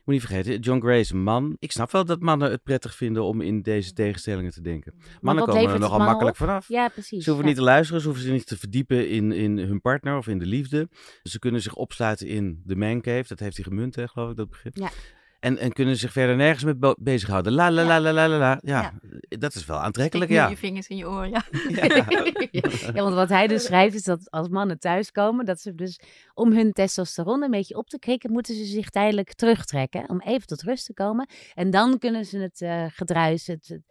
moet 0.09 0.19
niet 0.19 0.27
vergeten, 0.27 0.59
John 0.59 0.81
Gray 0.81 0.99
is 0.99 1.09
een 1.09 1.23
man. 1.23 1.55
Ik 1.59 1.71
snap 1.71 1.91
wel 1.91 2.05
dat 2.05 2.19
mannen 2.19 2.51
het 2.51 2.63
prettig 2.63 2.95
vinden 2.95 3.23
om 3.23 3.41
in 3.41 3.61
deze 3.61 3.93
tegenstellingen 3.93 4.51
te 4.51 4.61
denken. 4.61 4.93
Mannen 5.21 5.45
komen 5.45 5.73
er 5.73 5.79
nogal 5.79 5.99
makkelijk 5.99 6.39
op? 6.39 6.47
vanaf. 6.47 6.67
Ja, 6.67 6.87
precies. 6.87 7.23
Ze 7.23 7.29
hoeven 7.29 7.47
ja. 7.47 7.51
niet 7.51 7.59
te 7.59 7.69
luisteren, 7.69 8.01
ze 8.01 8.07
hoeven 8.07 8.25
zich 8.25 8.33
niet 8.33 8.47
te 8.47 8.57
verdiepen 8.57 9.09
in, 9.09 9.31
in 9.31 9.57
hun 9.57 9.81
partner 9.81 10.17
of 10.17 10.27
in 10.27 10.39
de 10.39 10.45
liefde. 10.45 10.89
Ze 11.23 11.39
kunnen 11.39 11.61
zich 11.61 11.75
opsluiten 11.75 12.27
in 12.27 12.61
de 12.65 12.75
man 12.75 13.01
cave. 13.01 13.25
Dat 13.27 13.39
heeft 13.39 13.55
hij 13.55 13.65
gemunt, 13.65 13.95
hè, 13.95 14.07
geloof 14.07 14.29
ik, 14.29 14.35
dat 14.35 14.49
begrip. 14.49 14.75
Ja. 14.77 14.89
En, 15.39 15.57
en 15.57 15.71
kunnen 15.71 15.97
zich 15.97 16.11
verder 16.11 16.35
nergens 16.35 16.63
mee 16.63 16.93
bezighouden. 16.97 17.53
La 17.53 17.71
la 17.71 17.83
la 17.83 17.99
la 17.99 18.13
la 18.13 18.27
la 18.27 18.37
la. 18.37 18.59
Ja, 18.61 18.81
ja. 18.81 19.37
dat 19.37 19.55
is 19.55 19.65
wel 19.65 19.79
aantrekkelijk, 19.79 20.31
ja. 20.31 20.47
je 20.47 20.57
vingers 20.57 20.87
in 20.87 20.97
je 20.97 21.09
oren, 21.09 21.29
ja. 21.29 21.43
ja. 22.51 22.65
ja. 22.93 23.03
want 23.03 23.15
wat 23.15 23.29
hij 23.29 23.47
dus 23.47 23.63
schrijft 23.63 23.95
is 23.95 24.03
dat 24.03 24.31
als 24.31 24.47
mannen 24.47 24.79
thuiskomen, 24.79 25.45
dat 25.45 25.59
ze 25.59 25.75
dus 25.75 25.99
om 26.33 26.51
hun 26.51 26.71
testosteron 26.71 27.43
een 27.43 27.51
beetje 27.51 27.77
op 27.77 27.89
te 27.89 27.99
krikken, 27.99 28.31
moeten 28.31 28.55
ze 28.55 28.65
zich 28.65 28.89
tijdelijk 28.89 29.33
terugtrekken 29.33 30.09
om 30.09 30.21
even 30.21 30.47
tot 30.47 30.61
rust 30.61 30.85
te 30.85 30.93
komen. 30.93 31.29
En 31.53 31.69
dan 31.69 31.99
kunnen 31.99 32.25
ze 32.25 32.37
het 32.37 32.61
uh, 32.61 32.85
gedruis, 32.87 33.47
het, 33.47 33.67
het 33.67 33.81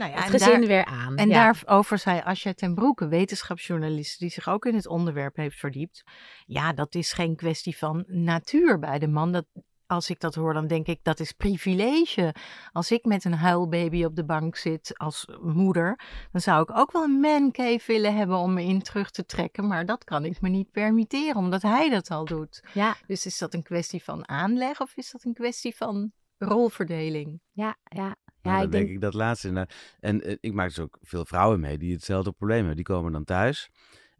nou 0.00 0.12
ja, 0.12 0.16
het 0.16 0.30
gezin 0.30 0.58
daar- 0.58 0.68
weer 0.68 0.84
aan. 0.84 1.16
En 1.16 1.28
ja. 1.28 1.52
daarover 1.52 1.98
zei 1.98 2.20
Asja 2.24 2.52
ten 2.52 2.74
Broeke, 2.74 3.08
wetenschapsjournalist 3.08 4.18
die 4.18 4.30
zich 4.30 4.48
ook 4.48 4.64
in 4.64 4.74
het 4.74 4.86
onderwerp 4.86 5.36
heeft 5.36 5.58
verdiept. 5.58 6.02
Ja, 6.46 6.72
dat 6.72 6.94
is 6.94 7.12
geen 7.12 7.36
kwestie 7.36 7.76
van 7.76 8.04
natuur 8.06 8.78
bij 8.78 8.98
de 8.98 9.08
man. 9.08 9.32
Dat, 9.32 9.46
als 9.90 10.10
ik 10.10 10.20
dat 10.20 10.34
hoor, 10.34 10.52
dan 10.54 10.66
denk 10.66 10.86
ik 10.86 10.98
dat 11.02 11.20
is 11.20 11.32
privilege. 11.32 12.34
Als 12.72 12.90
ik 12.90 13.04
met 13.04 13.24
een 13.24 13.34
huilbaby 13.34 14.04
op 14.04 14.16
de 14.16 14.24
bank 14.24 14.56
zit 14.56 14.98
als 14.98 15.28
moeder, 15.40 16.00
dan 16.32 16.40
zou 16.40 16.62
ik 16.62 16.76
ook 16.76 16.92
wel 16.92 17.02
een 17.02 17.20
mancave 17.20 17.82
willen 17.86 18.16
hebben 18.16 18.36
om 18.36 18.54
me 18.54 18.62
in 18.62 18.82
terug 18.82 19.10
te 19.10 19.24
trekken. 19.24 19.66
Maar 19.66 19.86
dat 19.86 20.04
kan 20.04 20.24
ik 20.24 20.40
me 20.40 20.48
niet 20.48 20.70
permitteren, 20.70 21.36
omdat 21.36 21.62
hij 21.62 21.88
dat 21.90 22.10
al 22.10 22.24
doet. 22.24 22.62
Ja, 22.74 22.96
Dus 23.06 23.26
is 23.26 23.38
dat 23.38 23.54
een 23.54 23.62
kwestie 23.62 24.02
van 24.02 24.28
aanleg 24.28 24.80
of 24.80 24.96
is 24.96 25.10
dat 25.10 25.24
een 25.24 25.34
kwestie 25.34 25.76
van 25.76 26.12
rolverdeling? 26.38 27.40
ja, 27.52 27.76
ja. 27.84 28.16
Nou, 28.42 28.54
Ja, 28.56 28.60
dan 28.60 28.66
ik 28.66 28.72
denk 28.72 28.84
denk, 28.84 28.96
ik 28.96 29.00
dat 29.00 29.14
laatste. 29.14 29.50
Nou, 29.50 29.66
en 30.00 30.22
eh, 30.22 30.36
ik 30.40 30.52
maak 30.52 30.68
dus 30.68 30.78
ook 30.78 30.98
veel 31.00 31.24
vrouwen 31.24 31.60
mee 31.60 31.78
die 31.78 31.92
hetzelfde 31.92 32.32
probleem 32.32 32.58
hebben. 32.58 32.76
Die 32.76 32.84
komen 32.84 33.12
dan 33.12 33.24
thuis. 33.24 33.70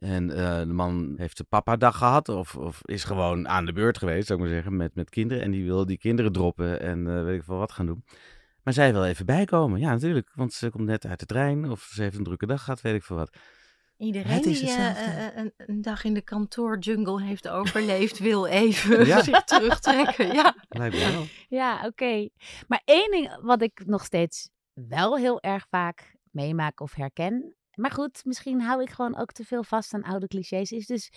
En 0.01 0.31
eh, 0.31 0.59
de 0.59 0.73
man 0.73 1.15
heeft 1.17 1.37
de 1.37 1.45
papa-dag 1.45 1.97
gehad. 1.97 2.29
Of, 2.29 2.57
of 2.57 2.81
is 2.85 3.05
gewoon 3.05 3.49
aan 3.49 3.65
de 3.65 3.73
beurt 3.73 3.99
geweest, 3.99 4.27
zou 4.27 4.39
ik 4.39 4.45
maar 4.45 4.55
zeggen. 4.55 4.77
Met, 4.77 4.95
met 4.95 5.11
kinderen. 5.11 5.43
En 5.43 5.51
die 5.51 5.65
wil 5.65 5.87
die 5.87 5.99
kinderen 5.99 6.33
droppen. 6.33 6.81
En 6.81 7.07
eh, 7.17 7.25
weet 7.25 7.39
ik 7.39 7.45
veel 7.45 7.59
wat 7.59 7.73
gaan 7.73 7.87
doen. 7.87 8.05
Maar 8.63 8.75
zij 8.75 8.93
wil 8.93 9.05
even 9.05 9.27
bijkomen. 9.27 9.81
Ja, 9.81 9.91
natuurlijk. 9.91 10.31
Want 10.35 10.53
ze 10.53 10.71
komt 10.71 10.87
net 10.87 11.07
uit 11.07 11.21
de 11.21 11.27
trein. 11.27 11.71
Of 11.71 11.81
ze 11.81 12.03
heeft 12.03 12.17
een 12.17 12.25
drukke 12.25 12.47
dag 12.47 12.65
gehad. 12.65 12.81
Weet 12.81 12.95
ik 12.95 13.03
veel 13.03 13.17
wat. 13.17 13.37
Iedereen 13.97 14.43
die 14.43 14.71
eh, 14.71 15.27
een, 15.37 15.53
een 15.57 15.83
dag 15.83 16.05
in 16.05 16.15
de 16.15 16.21
kantoorjungle 16.23 17.23
heeft 17.23 17.49
overleefd, 17.49 18.19
wil 18.29 18.47
even 18.47 19.07
Ja. 19.07 19.23
zich 19.31 19.45
terugtrekken. 19.45 20.33
Ja. 20.33 20.55
Lijkt 20.69 20.95
me 20.95 21.13
wel. 21.13 21.25
ja, 21.49 21.87
oké. 21.87 22.29
Maar 22.69 22.83
één 22.85 23.11
ding 23.11 23.39
wat 23.43 23.63
ik 23.63 23.83
nog 23.87 24.05
steeds 24.05 24.51
wel 24.75 25.17
heel 25.17 25.41
erg 25.41 25.67
vaak 25.69 26.17
meemaak 26.31 26.81
of 26.81 26.95
herken. 26.95 27.55
Maar 27.81 27.91
goed, 27.91 28.25
misschien 28.25 28.61
hou 28.61 28.83
ik 28.83 28.91
gewoon 28.91 29.17
ook 29.17 29.33
te 29.33 29.45
veel 29.45 29.65
vast 29.65 29.95
aan 29.95 30.03
oude 30.03 30.29
clichés. 30.29 30.73
Is 30.73 30.87
dus 30.87 31.11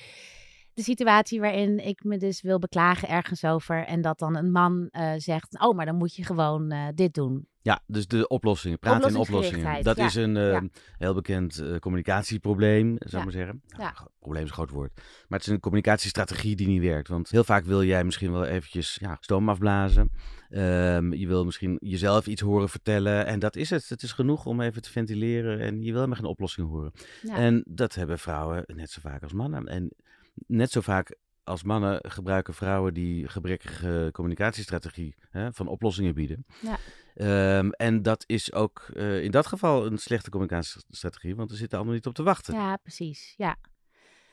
de 0.73 0.83
situatie 0.83 1.39
waarin 1.39 1.85
ik 1.85 2.03
me 2.03 2.17
dus 2.17 2.41
wil 2.41 2.59
beklagen 2.59 3.07
ergens 3.07 3.43
over. 3.45 3.85
En 3.85 4.01
dat 4.01 4.19
dan 4.19 4.35
een 4.35 4.51
man 4.51 4.87
eh, 4.91 5.11
zegt: 5.17 5.59
Oh, 5.59 5.75
maar 5.75 5.85
dan 5.85 5.95
moet 5.95 6.15
je 6.15 6.25
gewoon 6.25 6.71
eh, 6.71 6.87
dit 6.95 7.13
doen. 7.13 7.47
Ja, 7.61 7.81
dus 7.87 8.07
de 8.07 8.27
oplossingen. 8.27 8.79
Praten 8.79 9.09
in 9.09 9.15
oplossingen. 9.15 9.83
Dat 9.83 9.97
ja, 9.97 10.05
is 10.05 10.15
een 10.15 10.37
eh, 10.37 10.51
ja. 10.51 10.63
heel 10.97 11.13
bekend 11.13 11.63
communicatieprobleem, 11.79 12.95
zou 12.99 13.09
Ja, 13.09 13.17
ik 13.17 13.23
maar 13.23 13.33
zeggen. 13.33 13.61
Nou, 13.77 13.93
Probleem 14.19 14.43
is 14.43 14.49
een 14.49 14.55
groot 14.55 14.69
woord. 14.69 14.91
Maar 14.95 15.39
het 15.39 15.47
is 15.47 15.53
een 15.53 15.59
communicatiestrategie 15.59 16.55
die 16.55 16.67
niet 16.67 16.81
werkt. 16.81 17.07
Want 17.07 17.29
heel 17.29 17.43
vaak 17.43 17.65
wil 17.65 17.83
jij 17.83 18.03
misschien 18.03 18.31
wel 18.31 18.45
eventjes 18.45 18.97
ja, 19.01 19.17
stoom 19.19 19.49
afblazen. 19.49 20.11
Ehm, 20.49 21.13
je 21.13 21.27
wil 21.27 21.45
misschien 21.45 21.77
jezelf 21.81 22.27
iets 22.27 22.41
horen 22.41 22.69
vertellen. 22.69 23.25
En 23.25 23.39
dat 23.39 23.55
is 23.55 23.69
het. 23.69 23.89
Het 23.89 24.03
is 24.03 24.11
genoeg 24.11 24.45
om 24.45 24.61
even 24.61 24.81
te 24.81 24.91
ventileren. 24.91 25.59
En 25.59 25.75
je 25.75 25.91
wil 25.91 25.93
helemaal 25.93 26.15
geen 26.15 26.25
oplossing 26.25 26.69
horen. 26.69 26.91
En 27.27 27.63
dat 27.67 27.95
hebben 27.95 28.19
vrouwen 28.19 28.63
net 28.65 28.89
zo 28.89 29.01
vaak 29.01 29.23
als 29.23 29.33
mannen. 29.33 29.67
En 29.67 29.91
net 30.47 30.71
zo 30.71 30.81
vaak 30.81 31.15
als 31.43 31.63
mannen 31.63 31.99
gebruiken 32.01 32.53
vrouwen 32.53 32.93
die 32.93 33.27
gebrekkige 33.27 34.09
communicatiestrategie 34.11 35.15
hè, 35.29 35.53
van 35.53 35.67
oplossingen 35.67 36.13
bieden. 36.13 36.45
Ja. 36.61 36.77
Ehm, 37.15 37.69
en 37.69 38.01
dat 38.01 38.23
is 38.27 38.53
ook 38.53 38.89
eh, 38.93 39.23
in 39.23 39.31
dat 39.31 39.47
geval 39.47 39.85
een 39.85 39.97
slechte 39.97 40.29
communicatiestrategie, 40.29 41.35
want 41.35 41.51
we 41.51 41.57
zitten 41.57 41.77
allemaal 41.77 41.95
niet 41.95 42.05
op 42.05 42.13
te 42.13 42.23
wachten. 42.23 42.53
Ja, 42.53 42.75
precies. 42.75 43.33
Ja. 43.37 43.57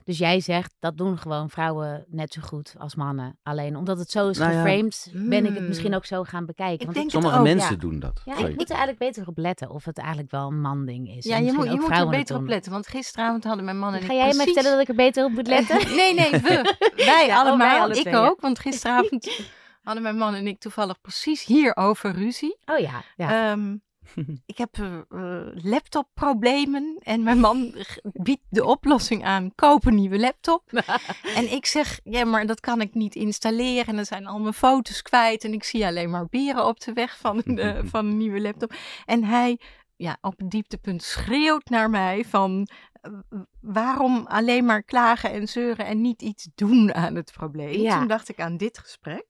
Dus 0.05 0.19
jij 0.19 0.41
zegt 0.41 0.75
dat 0.79 0.97
doen 0.97 1.19
gewoon 1.19 1.51
vrouwen 1.51 2.05
net 2.09 2.33
zo 2.33 2.41
goed 2.43 2.75
als 2.79 2.95
mannen. 2.95 3.39
Alleen 3.43 3.77
omdat 3.77 3.99
het 3.99 4.11
zo 4.11 4.29
is 4.29 4.39
Nou 4.39 4.53
ja. 4.53 4.63
geframed, 4.63 5.11
ben 5.13 5.39
ik 5.45 5.49
het 5.51 5.59
Hmm. 5.59 5.67
misschien 5.69 5.95
ook 5.95 6.05
zo 6.05 6.23
gaan 6.25 6.47
bekijken. 6.47 6.89
Ik 6.89 6.95
Want 6.95 7.11
Sommige 7.11 7.37
ook, 7.37 7.43
mensen 7.43 7.73
ja. 7.75 7.77
doen 7.81 7.99
dat. 7.99 8.23
ja, 8.25 8.33
ik 8.37 8.57
moet 8.57 8.71
er 8.71 8.77
eigenlijk 8.77 8.99
beter 8.99 9.27
op 9.27 9.39
letten 9.39 9.71
of 9.71 9.85
het 9.85 9.99
eigenlijk 9.99 10.31
wel 10.31 10.47
een 10.47 10.61
man-ding 10.61 11.09
is. 11.09 11.25
Ja, 11.25 11.37
En 11.37 11.45
je 11.45 11.53
moet, 11.53 11.65
je 11.65 11.71
ook 11.71 11.81
moet 11.81 11.91
er 11.91 12.09
beter 12.09 12.37
op 12.37 12.47
letten. 12.47 12.73
Want 12.73 12.87
gisteravond 12.87 13.45
hadden 13.45 13.65
mijn 13.65 13.79
man 13.79 13.95
en 13.95 14.01
Ga 14.01 14.05
ik 14.13 14.19
jij 14.19 14.27
me 14.27 14.33
precies... 14.35 14.45
vertellen 14.53 14.71
dat 14.71 14.81
ik 14.81 14.89
er 14.89 14.95
beter 15.05 15.25
op 15.25 15.31
moet 15.33 15.47
letten? 15.57 15.97
nee, 15.97 16.15
nee, 16.15 16.31
we. 16.31 16.39
Wij 16.97 17.05
Ja, 17.07 17.21
oh, 17.21 17.27
wij 17.27 17.31
allemaal. 17.37 17.79
alle 17.81 17.95
ik 17.95 18.01
twee, 18.01 18.15
ja. 18.15 18.27
ook. 18.29 18.41
Want 18.41 18.59
gisteravond 18.59 19.31
hadden 19.83 20.03
mijn 20.03 20.17
man 20.17 20.35
en 20.35 20.47
ik 20.47 20.61
toevallig 20.61 21.01
precies 21.01 21.45
hierover 21.45 22.13
ruzie. 22.13 22.57
Oh 22.65 22.79
ja, 22.79 23.03
ja. 23.17 23.51
Ehm, 23.53 23.77
ik 24.46 24.59
heb 24.59 24.79
eh, 24.79 24.99
eh, 25.09 25.46
laptopproblemen 25.55 26.99
en 27.03 27.23
mijn 27.23 27.40
man 27.40 27.75
biedt 28.03 28.44
de 28.49 28.64
oplossing 28.64 29.25
aan: 29.25 29.55
koop 29.55 29.87
een 29.87 29.94
nieuwe 29.94 30.18
laptop. 30.18 30.62
en 31.38 31.53
ik 31.53 31.66
zeg: 31.66 32.01
ja, 32.05 32.25
maar 32.25 32.46
dat 32.46 32.61
kan 32.61 32.81
ik 32.81 32.94
niet 32.94 33.14
installeren. 33.14 33.87
En 33.87 33.96
dan 33.96 34.05
zijn 34.05 34.27
al 34.27 34.38
mijn 34.38 34.55
foto's 34.55 35.03
kwijt 35.03 35.44
en 35.44 35.53
ik 35.53 35.64
zie 35.64 35.87
alleen 35.87 36.11
maar 36.11 36.27
beren 36.27 36.66
op 36.66 36.81
de 36.81 36.92
weg 36.92 37.18
van 37.18 37.42
een, 37.44 37.88
van 37.90 38.07
een 38.07 38.16
nieuwe 38.16 38.40
laptop. 38.40 38.75
En 39.05 39.25
hij, 39.25 39.61
ja, 39.96 40.18
op 40.20 40.38
het 40.38 40.51
dieptepunt 40.51 41.03
schreeuwt 41.03 41.68
naar 41.68 41.90
mij 41.90 42.25
van. 42.25 42.68
Waarom 43.61 44.27
alleen 44.27 44.64
maar 44.64 44.83
klagen 44.83 45.33
en 45.33 45.49
zeuren 45.49 45.87
en 45.87 46.01
niet 46.01 46.23
iets 46.23 46.49
doen 46.55 46.94
aan 46.94 47.14
het 47.14 47.33
probleem? 47.33 47.81
Ja. 47.81 47.99
Toen 47.99 48.09
dacht 48.09 48.29
ik 48.29 48.40
aan 48.40 48.57
dit 48.57 48.79
gesprek. 48.79 49.30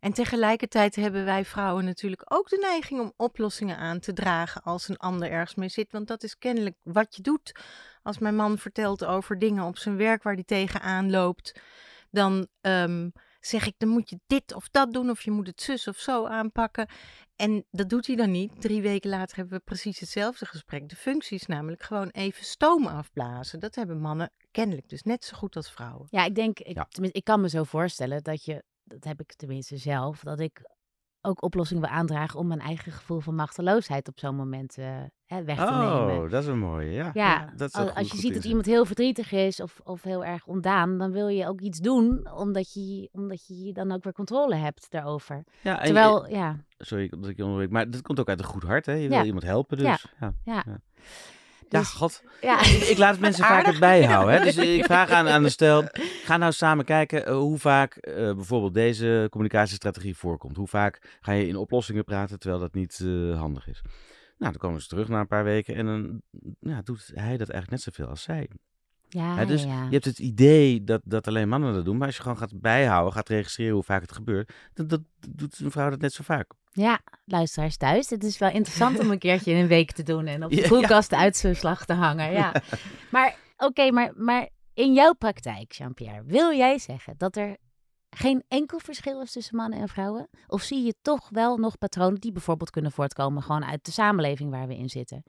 En 0.00 0.12
tegelijkertijd 0.12 0.96
hebben 0.96 1.24
wij 1.24 1.44
vrouwen 1.44 1.84
natuurlijk 1.84 2.22
ook 2.24 2.48
de 2.48 2.58
neiging 2.60 3.00
om 3.00 3.12
oplossingen 3.16 3.76
aan 3.76 3.98
te 4.00 4.12
dragen 4.12 4.62
als 4.62 4.88
een 4.88 4.96
ander 4.96 5.30
ergens 5.30 5.54
mee 5.54 5.68
zit. 5.68 5.92
Want 5.92 6.06
dat 6.06 6.22
is 6.22 6.38
kennelijk 6.38 6.76
wat 6.82 7.16
je 7.16 7.22
doet. 7.22 7.60
Als 8.02 8.18
mijn 8.18 8.36
man 8.36 8.58
vertelt 8.58 9.04
over 9.04 9.38
dingen 9.38 9.64
op 9.64 9.78
zijn 9.78 9.96
werk 9.96 10.22
waar 10.22 10.34
hij 10.34 10.44
tegenaan 10.44 11.10
loopt, 11.10 11.60
dan 12.10 12.48
ehm, 12.60 13.08
zeg 13.40 13.66
ik, 13.66 13.74
dan 13.76 13.88
moet 13.88 14.10
je 14.10 14.20
dit 14.26 14.54
of 14.54 14.68
dat 14.68 14.92
doen, 14.92 15.10
of 15.10 15.22
je 15.22 15.30
moet 15.30 15.46
het 15.46 15.62
zus 15.62 15.88
of 15.88 15.98
zo 15.98 16.26
aanpakken. 16.26 16.88
En 17.36 17.64
dat 17.70 17.88
doet 17.88 18.06
hij 18.06 18.16
dan 18.16 18.30
niet. 18.30 18.60
Drie 18.60 18.82
weken 18.82 19.10
later 19.10 19.36
hebben 19.36 19.58
we 19.58 19.64
precies 19.64 20.00
hetzelfde 20.00 20.46
gesprek. 20.46 20.88
De 20.88 20.96
functie 20.96 21.38
is 21.38 21.46
namelijk 21.46 21.82
gewoon 21.82 22.08
even 22.08 22.44
stoom 22.44 22.86
afblazen. 22.86 23.60
Dat 23.60 23.74
hebben 23.74 24.00
mannen 24.00 24.32
kennelijk 24.50 24.88
dus 24.88 25.02
net 25.02 25.24
zo 25.24 25.36
goed 25.36 25.56
als 25.56 25.70
vrouwen. 25.70 26.06
Ja, 26.10 26.24
ik 26.24 26.34
denk, 26.34 26.58
ik, 26.58 26.76
Ja. 26.76 26.88
ik 27.00 27.24
kan 27.24 27.40
me 27.40 27.48
zo 27.48 27.64
voorstellen 27.64 28.22
dat 28.22 28.44
je, 28.44 28.64
dat 28.88 29.04
heb 29.04 29.20
ik 29.20 29.32
tenminste 29.34 29.76
zelf, 29.76 30.20
dat 30.20 30.40
ik 30.40 30.76
ook 31.20 31.42
oplossingen 31.42 31.82
wil 31.82 31.92
aandragen 31.92 32.38
om 32.38 32.46
mijn 32.46 32.60
eigen 32.60 32.92
gevoel 32.92 33.20
van 33.20 33.34
machteloosheid 33.34 34.08
op 34.08 34.18
zo'n 34.18 34.36
moment 34.36 34.78
eh, 34.78 34.96
hè, 35.26 35.44
weg 35.44 35.56
te 35.66 35.72
nemen. 35.72 36.22
Oh, 36.24 36.30
dat 36.30 36.42
is 36.42 36.48
een 36.48 36.58
mooie, 36.58 36.90
ja. 36.90 37.10
Ja, 37.14 37.52
dat 37.56 37.68
is 37.68 37.74
als, 37.74 37.88
je 38.06 38.10
goed 38.10 38.20
ziet 38.20 38.34
dat 38.34 38.44
iemand 38.44 38.66
heel 38.66 38.84
verdrietig 38.84 39.32
is 39.32 39.60
of, 39.60 39.80
of 39.84 40.02
heel 40.02 40.24
erg 40.24 40.46
ontdaan, 40.46 40.98
dan 40.98 41.12
wil 41.12 41.28
je 41.28 41.46
ook 41.46 41.60
iets 41.60 41.78
doen, 41.78 42.30
omdat 42.34 42.72
je, 42.72 43.08
omdat 43.12 43.46
je 43.46 43.72
dan 43.72 43.92
ook 43.92 44.04
weer 44.04 44.12
controle 44.12 44.54
hebt 44.54 44.90
daarover. 44.90 45.44
Ja, 45.62 45.72
en 45.72 45.78
je- 45.78 45.84
Terwijl, 45.84 46.28
ja, 46.28 46.64
Sorry 46.78 47.08
dat 47.08 47.28
ik 47.28 47.36
je 47.36 47.42
onderbreek, 47.42 47.70
maar 47.70 47.90
dat 47.90 48.02
komt 48.02 48.20
ook 48.20 48.28
uit 48.28 48.38
een 48.38 48.44
goed 48.44 48.62
hart, 48.62 48.86
hè? 48.86 48.92
Je 48.92 49.08
Ja. 49.08 49.16
wil 49.16 49.24
iemand 49.24 49.44
helpen, 49.44 49.76
dus. 49.78 50.06
Ja. 50.20 50.34
Ja, 50.44 50.64
ja. 51.68 51.78
Dus- 51.78 51.88
god. 51.88 52.22
ja. 52.40 52.60
Ik, 52.60 52.82
ik 52.82 52.98
laat 52.98 53.18
mensen 53.18 53.44
vaak 53.44 53.66
het 53.66 53.78
bijhouden. 53.78 54.34
Hè? 54.34 54.44
Dus 54.48 54.56
ik 54.56 54.84
vraag 54.84 55.10
aan, 55.10 55.28
aan 55.28 55.42
de 55.42 55.48
stel, 55.48 55.84
ga 56.24 56.36
nou 56.36 56.52
samen 56.52 56.84
kijken 56.84 57.26
eh, 57.26 57.36
hoe 57.36 57.58
vaak 57.58 57.96
eh, 57.96 58.34
bijvoorbeeld 58.34 58.74
deze 58.74 59.26
communicatiestrategie 59.30 60.16
voorkomt. 60.16 60.56
Hoe 60.56 60.68
vaak 60.68 61.18
ga 61.20 61.32
je 61.32 61.46
in 61.46 61.56
oplossingen 61.56 62.04
praten 62.04 62.38
terwijl 62.38 62.60
dat 62.60 62.74
niet 62.74 63.00
eh, 63.02 63.38
handig 63.38 63.68
is. 63.68 63.82
Nou, 64.38 64.52
dan 64.52 64.60
komen 64.60 64.80
ze 64.80 64.88
terug 64.88 65.08
na 65.08 65.20
een 65.20 65.26
paar 65.26 65.44
weken 65.44 65.74
en 65.74 65.86
dan 65.86 66.22
ja, 66.60 66.82
doet 66.82 67.10
hij 67.14 67.36
dat 67.36 67.48
eigenlijk 67.48 67.70
net 67.70 67.82
zoveel 67.82 68.06
als 68.06 68.22
zij. 68.22 68.48
Ja, 69.08 69.44
dus 69.44 69.62
ja. 69.62 69.84
je 69.84 69.92
hebt 69.92 70.04
het 70.04 70.18
idee 70.18 70.84
dat, 70.84 71.00
dat 71.04 71.26
alleen 71.26 71.48
mannen 71.48 71.74
dat 71.74 71.84
doen, 71.84 71.96
maar 71.96 72.06
als 72.06 72.16
je 72.16 72.22
gewoon 72.22 72.38
gaat 72.38 72.60
bijhouden, 72.60 73.12
gaat 73.12 73.28
registreren 73.28 73.74
hoe 73.74 73.82
vaak 73.82 74.00
het 74.00 74.12
gebeurt, 74.12 74.52
dan 74.74 74.86
dat, 74.86 75.00
doet 75.28 75.58
een 75.58 75.70
vrouw 75.70 75.90
dat 75.90 76.00
net 76.00 76.12
zo 76.12 76.22
vaak. 76.22 76.52
Ja, 76.78 77.00
luisteraars 77.24 77.76
thuis. 77.76 78.10
Het 78.10 78.24
is 78.24 78.38
wel 78.38 78.50
interessant 78.50 78.98
om 78.98 79.10
een 79.10 79.18
keertje 79.28 79.50
in 79.50 79.56
een 79.56 79.66
week 79.66 79.92
te 79.92 80.02
doen 80.02 80.26
en 80.26 80.44
op 80.44 80.50
de 80.50 80.68
koelkast 80.68 81.10
de 81.10 81.16
uitslag 81.16 81.84
te 81.84 81.92
hangen. 81.92 82.32
Ja. 82.32 82.52
Maar 83.10 83.36
oké, 83.56 83.90
maar, 83.90 84.12
maar 84.16 84.48
in 84.74 84.92
jouw 84.92 85.12
praktijk, 85.12 85.72
Jean-Pierre, 85.72 86.22
wil 86.24 86.52
jij 86.52 86.78
zeggen 86.78 87.14
dat 87.16 87.36
er 87.36 87.56
geen 88.10 88.44
enkel 88.48 88.78
verschil 88.78 89.22
is 89.22 89.32
tussen 89.32 89.56
mannen 89.56 89.78
en 89.78 89.88
vrouwen? 89.88 90.28
Of 90.46 90.62
zie 90.62 90.84
je 90.84 90.94
toch 91.02 91.28
wel 91.30 91.56
nog 91.56 91.78
patronen 91.78 92.20
die 92.20 92.32
bijvoorbeeld 92.32 92.70
kunnen 92.70 92.92
voortkomen 92.92 93.42
gewoon 93.42 93.64
uit 93.64 93.84
de 93.84 93.92
samenleving 93.92 94.50
waar 94.50 94.66
we 94.66 94.76
in 94.76 94.88
zitten? 94.88 95.22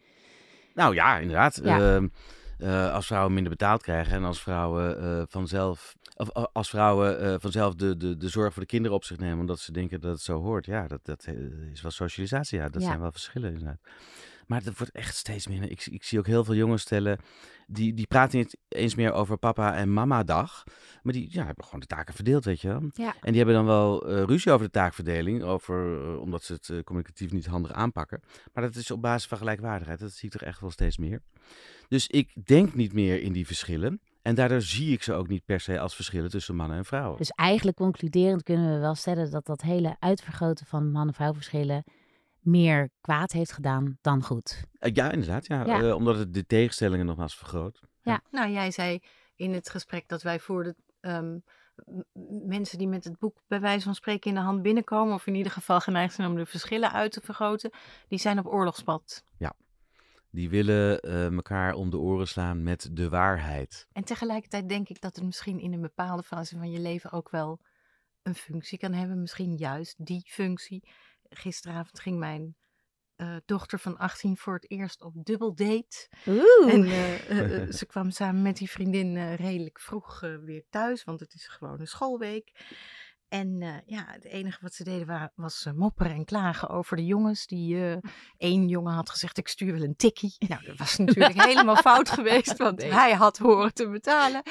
Nou 0.74 0.94
ja, 0.96 1.18
inderdaad. 1.18 1.60
Ja. 1.64 1.96
Ehm, 1.96 2.08
eh, 2.60 2.93
als 2.93 3.06
vrouwen 3.08 3.34
minder 3.34 3.52
betaald 3.52 3.82
krijgen 3.82 4.13
en 4.13 4.24
als 4.24 4.41
vrouwen 4.41 5.02
eh, 5.02 5.24
vanzelf, 5.28 5.95
of 6.15 6.38
a- 6.38 6.50
als 6.54 6.69
vrouwen 6.69 7.19
eh, 7.19 7.36
vanzelf 7.39 7.76
de, 7.76 7.98
de, 7.98 8.17
de 8.17 8.30
zorg 8.30 8.54
voor 8.54 8.62
de 8.62 8.67
kinderen 8.67 8.98
op 8.98 9.04
zich 9.04 9.17
nemen, 9.17 9.39
omdat 9.39 9.60
ze 9.60 9.72
denken 9.72 10.02
dat 10.02 10.12
het 10.12 10.22
zo 10.22 10.41
hoort. 10.41 10.65
Ja, 10.65 10.88
dat, 10.88 11.00
dat 11.06 11.24
eh, 11.24 11.34
is 11.72 11.82
wel 11.82 11.91
socialisatie. 11.91 12.60
Ja, 12.60 12.69
dat 12.69 12.82
Ja. 12.82 12.88
zijn 12.88 13.00
wel 13.00 13.12
verschillen 13.12 13.50
inderdaad. 13.52 13.80
Maar 14.48 14.62
het 14.63 14.78
wordt 14.78 14.93
echt 14.93 15.15
steeds 15.15 15.48
meer. 15.48 15.72
Ik, 15.72 15.86
ik 15.86 16.04
zie 16.04 16.19
ook 16.19 16.26
heel 16.28 16.43
veel 16.43 16.56
jongens 16.56 16.82
stellen. 16.82 17.19
Die, 17.67 17.93
die 17.93 18.08
praten 18.08 18.38
niet 18.38 18.58
eens 18.67 18.95
meer 18.95 19.12
over 19.12 19.38
papa 19.38 19.76
en 19.76 19.93
mama 19.93 20.24
dag. 20.24 20.63
Maar 21.04 21.13
die 21.13 21.28
ja, 21.34 21.45
hebben 21.45 21.63
gewoon 21.63 21.80
de 21.80 21.86
taken 21.86 22.13
verdeeld, 22.13 22.45
weet 22.45 22.62
je 22.62 22.67
wel. 22.67 22.82
Ja. 22.93 23.13
En 23.22 23.28
die 23.32 23.36
hebben 23.38 23.56
dan 23.56 23.65
wel 23.65 24.08
eh, 24.10 24.24
ruzie 24.24 24.52
over 24.52 24.65
de 24.65 24.72
taakverdeling. 24.72 25.43
Over, 25.43 26.02
eh, 26.04 26.19
omdat 26.22 26.43
ze 26.43 26.54
het 26.54 26.69
eh, 26.69 26.80
communicatief 26.84 27.32
niet 27.32 27.45
handig 27.45 27.72
aanpakken. 27.72 28.22
Maar 28.54 28.63
dat 28.63 28.76
is 28.76 28.91
op 28.91 29.02
basis 29.02 29.28
van 29.28 29.38
gelijkwaardigheid. 29.38 30.00
Dat 30.00 30.12
zie 30.12 30.26
ik 30.30 30.32
toch 30.39 30.48
echt 30.48 30.60
wel 30.60 30.72
steeds 30.72 30.98
meer. 30.98 31.22
Dus 31.89 32.08
ik 32.08 32.45
denk 32.45 32.73
niet 32.73 32.93
meer 32.93 33.21
in 33.21 33.32
die 33.32 33.45
verschillen. 33.45 34.02
En 34.21 34.36
daardoor 34.36 34.62
zie 34.62 34.93
ik 34.93 35.04
ze 35.04 35.13
ook 35.13 35.28
niet 35.28 35.45
per 35.45 35.60
se 35.60 35.80
als 35.80 35.95
verschillen 35.95 36.30
tussen 36.30 36.56
mannen 36.56 36.78
en 36.78 36.86
vrouwen. 36.86 37.17
Dus 37.17 37.30
eigenlijk 37.30 37.78
concluderend 37.78 38.43
kunnen 38.43 38.73
we 38.73 38.80
wel 38.80 38.95
stellen 38.95 39.32
dat 39.32 39.45
dat 39.45 39.62
hele 39.62 39.95
uitvergroten 39.99 40.65
van 40.65 40.91
man-vrouw 40.91 41.34
verschillen 41.34 41.84
meer 42.39 42.89
kwaad 43.02 43.32
heeft 43.32 43.52
gedaan 43.52 43.97
dan 44.02 44.23
goed. 44.23 44.63
Eh, 44.80 44.93
ja, 44.93 45.12
inderdaad. 45.12 45.47
Ja. 45.47 45.65
Ja. 45.65 45.82
Eh, 45.82 45.95
omdat 45.95 46.17
het 46.17 46.34
de 46.34 46.45
tegenstellingen 46.45 47.06
nogmaals 47.06 47.38
vergroot. 47.38 47.80
Nou, 48.32 48.52
jij 48.52 48.71
zei 48.71 48.99
in 49.36 49.54
het 49.54 49.69
gesprek 49.69 50.08
dat 50.08 50.21
wij 50.21 50.39
voor 50.39 50.63
de 50.63 50.75
ehm, 50.99 51.38
mensen 52.47 52.78
die 52.78 52.88
met 52.88 53.04
het 53.04 53.19
boek 53.19 53.41
bij 53.47 53.60
wijze 53.60 53.84
van 53.84 53.95
spreken 53.95 54.30
in 54.30 54.36
de 54.36 54.41
hand 54.41 54.62
binnenkomen, 54.62 55.13
of 55.13 55.28
in 55.28 55.36
ieder 55.36 55.52
geval 55.52 55.80
geneigd 55.80 56.13
zijn 56.13 56.28
om 56.28 56.36
de 56.36 56.45
verschillen 56.45 56.91
uit 56.91 57.12
te 57.12 57.21
vergroten, 57.21 57.71
die 58.08 58.19
zijn 58.19 58.39
op 58.39 58.45
oorlogspad. 58.45 59.23
Die 60.32 60.50
willen 60.50 61.00
eh, 61.00 61.26
elkaar 61.26 61.74
om 61.74 61.89
de 61.89 61.98
oren 61.98 62.28
slaan 62.28 62.63
met 62.63 62.89
de 62.92 63.10
waarheid. 63.10 63.88
En 63.92 64.04
tegelijkertijd 64.04 64.70
denk 64.70 64.89
ik 64.89 65.02
dat 65.02 65.15
het 65.15 65.26
misschien 65.26 65.60
in 65.60 65.74
een 65.74 65.82
bepaalde 65.82 66.24
fase 66.24 66.58
van 66.58 66.72
je 66.72 66.80
leven 66.80 67.12
ook 67.12 67.30
wel 67.30 67.60
een 68.24 68.36
functie 68.36 68.78
kan 68.78 68.94
hebben. 68.94 69.22
Misschien 69.22 69.56
juist 69.56 70.06
die 70.06 70.24
functie. 70.28 70.89
Gisteravond 71.30 72.00
ging 72.00 72.20
mijn 72.20 72.56
eh, 73.20 73.36
dochter 73.46 73.80
van 73.80 73.98
18 73.98 74.38
voor 74.38 74.54
het 74.54 74.72
eerst 74.72 75.02
op 75.02 75.13
dubbeldate. 75.26 76.10
Oeh. 76.28 76.74
En 76.74 76.84
eh, 76.84 77.30
eh, 77.30 77.62
eh, 77.62 77.72
ze 77.72 77.86
kwam 77.86 78.12
samen 78.12 78.42
met 78.42 78.58
die 78.58 78.70
vriendin 78.70 79.18
eh, 79.18 79.36
redelijk 79.36 79.80
vroeg 79.80 80.24
eh, 80.24 80.36
weer 80.36 80.63
thuis, 80.70 81.04
want 81.04 81.20
het 81.20 81.34
is 81.34 81.48
gewoon 81.48 81.80
een 81.80 81.88
schoolweek. 81.88 82.52
En 83.30 83.58
eh, 83.62 83.70
ja, 83.86 84.06
het 84.08 84.24
enige 84.26 84.58
wat 84.62 84.74
ze 84.74 84.84
deden 84.84 85.08
wa- 85.08 85.32
was 85.36 85.65
eh, 85.65 85.74
mopperen 85.74 86.12
en 86.13 86.26
klagen 86.26 86.70
over 86.70 86.96
de 86.98 87.06
jongens. 87.06 87.46
Die 87.48 87.86
eh 87.92 87.98
één 88.38 88.68
jongen 88.68 88.94
had 88.94 89.10
gezegd, 89.10 89.38
ik 89.38 89.48
stuur 89.48 89.74
wel 89.74 89.82
een 89.84 89.96
tikkie. 89.96 90.36
Nou, 90.48 90.65
dat 90.65 90.78
was 90.78 90.98
natuurlijk 91.06 91.42
helemaal 91.44 91.76
fout 91.76 92.10
geweest, 92.10 92.58
want 92.58 92.78
Nee. 92.80 92.92
hij 92.94 93.13
had 93.13 93.38
horen 93.38 93.74
te 93.74 93.89
betalen. 93.89 94.42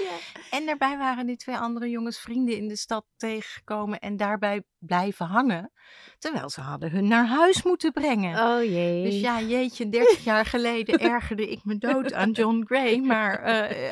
En 0.51 0.67
daarbij 0.67 0.99
waren 0.99 1.27
die 1.27 1.37
twee 1.37 1.57
andere 1.57 1.89
jongens 1.91 2.19
vrienden 2.19 2.57
in 2.57 2.69
de 2.69 2.77
stad 2.77 3.05
tegengekomen 3.17 3.99
en 3.99 4.17
daarbij 4.17 4.63
blijven 4.79 5.27
hangen. 5.27 5.73
Terwijl 6.19 6.51
ze 6.51 6.61
hadden 6.61 6.91
hun 6.91 7.09
naar 7.09 7.27
huis 7.27 7.63
moeten 7.63 7.93
brengen. 7.93 8.39
Oh 8.57 8.63
jee. 8.65 9.05
Dus 9.05 9.21
ja, 9.21 9.41
jeetje, 9.41 9.89
30 9.89 10.25
jaar 10.25 10.47
geleden 10.47 10.99
ergerde 11.15 11.51
ik 11.51 11.65
me 11.65 11.79
dood 11.79 12.13
aan 12.13 12.31
John 12.31 12.63
Gray. 12.67 12.99
Maar 12.99 13.43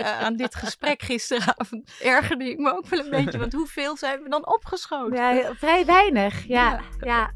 aan 0.04 0.36
dit 0.36 0.54
gesprek 0.54 1.02
gisteravond 1.02 1.90
ergerde 2.02 2.50
ik 2.50 2.58
me 2.58 2.70
ook 2.76 2.86
wel 2.86 2.98
een 3.04 3.10
beetje. 3.10 3.38
Want 3.38 3.52
hoeveel 3.52 3.96
zijn 3.96 4.22
we 4.22 4.28
dan 4.28 4.46
opgeschoten? 4.76 5.16
Ja, 5.16 5.54
vrij 5.54 5.86
weinig. 5.86 6.46
Ja, 6.46 6.80
ja. 7.00 7.32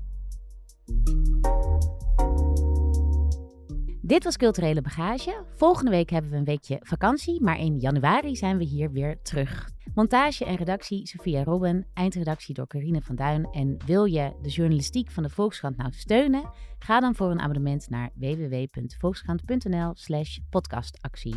Dit 4.03 4.25
was 4.25 4.37
Culturele 4.37 4.83
Bagage. 4.83 5.45
Volgende 5.57 5.91
week 5.91 6.11
hebben 6.11 6.31
we 6.31 6.37
een 6.37 6.45
weekje 6.45 6.79
vakantie, 6.83 7.43
maar 7.43 7.59
in 7.59 7.79
januari 7.79 8.37
zijn 8.37 8.59
we 8.59 8.65
hier 8.65 8.93
weer 8.93 9.23
terug. 9.23 9.69
Montage 9.95 10.45
en 10.45 10.55
redactie 10.55 11.07
Sophia 11.07 11.45
Robben, 11.45 11.87
eindredactie 11.95 12.55
door 12.55 12.67
Carine 12.67 13.03
van 13.03 13.17
Duin. 13.17 13.49
En 13.53 13.77
wil 13.87 14.05
je 14.05 14.33
de 14.43 14.49
journalistiek 14.49 15.11
van 15.11 15.23
de 15.23 15.29
Volkskrant 15.29 15.77
nou 15.77 15.93
steunen? 15.93 16.51
Ga 16.79 17.01
dan 17.01 17.15
voor 17.15 17.31
een 17.31 17.41
abonnement 17.41 17.89
naar 17.89 18.11
www.volkskrant.nl 18.15 19.91
slash 19.95 20.39
podcastactie. 20.51 21.37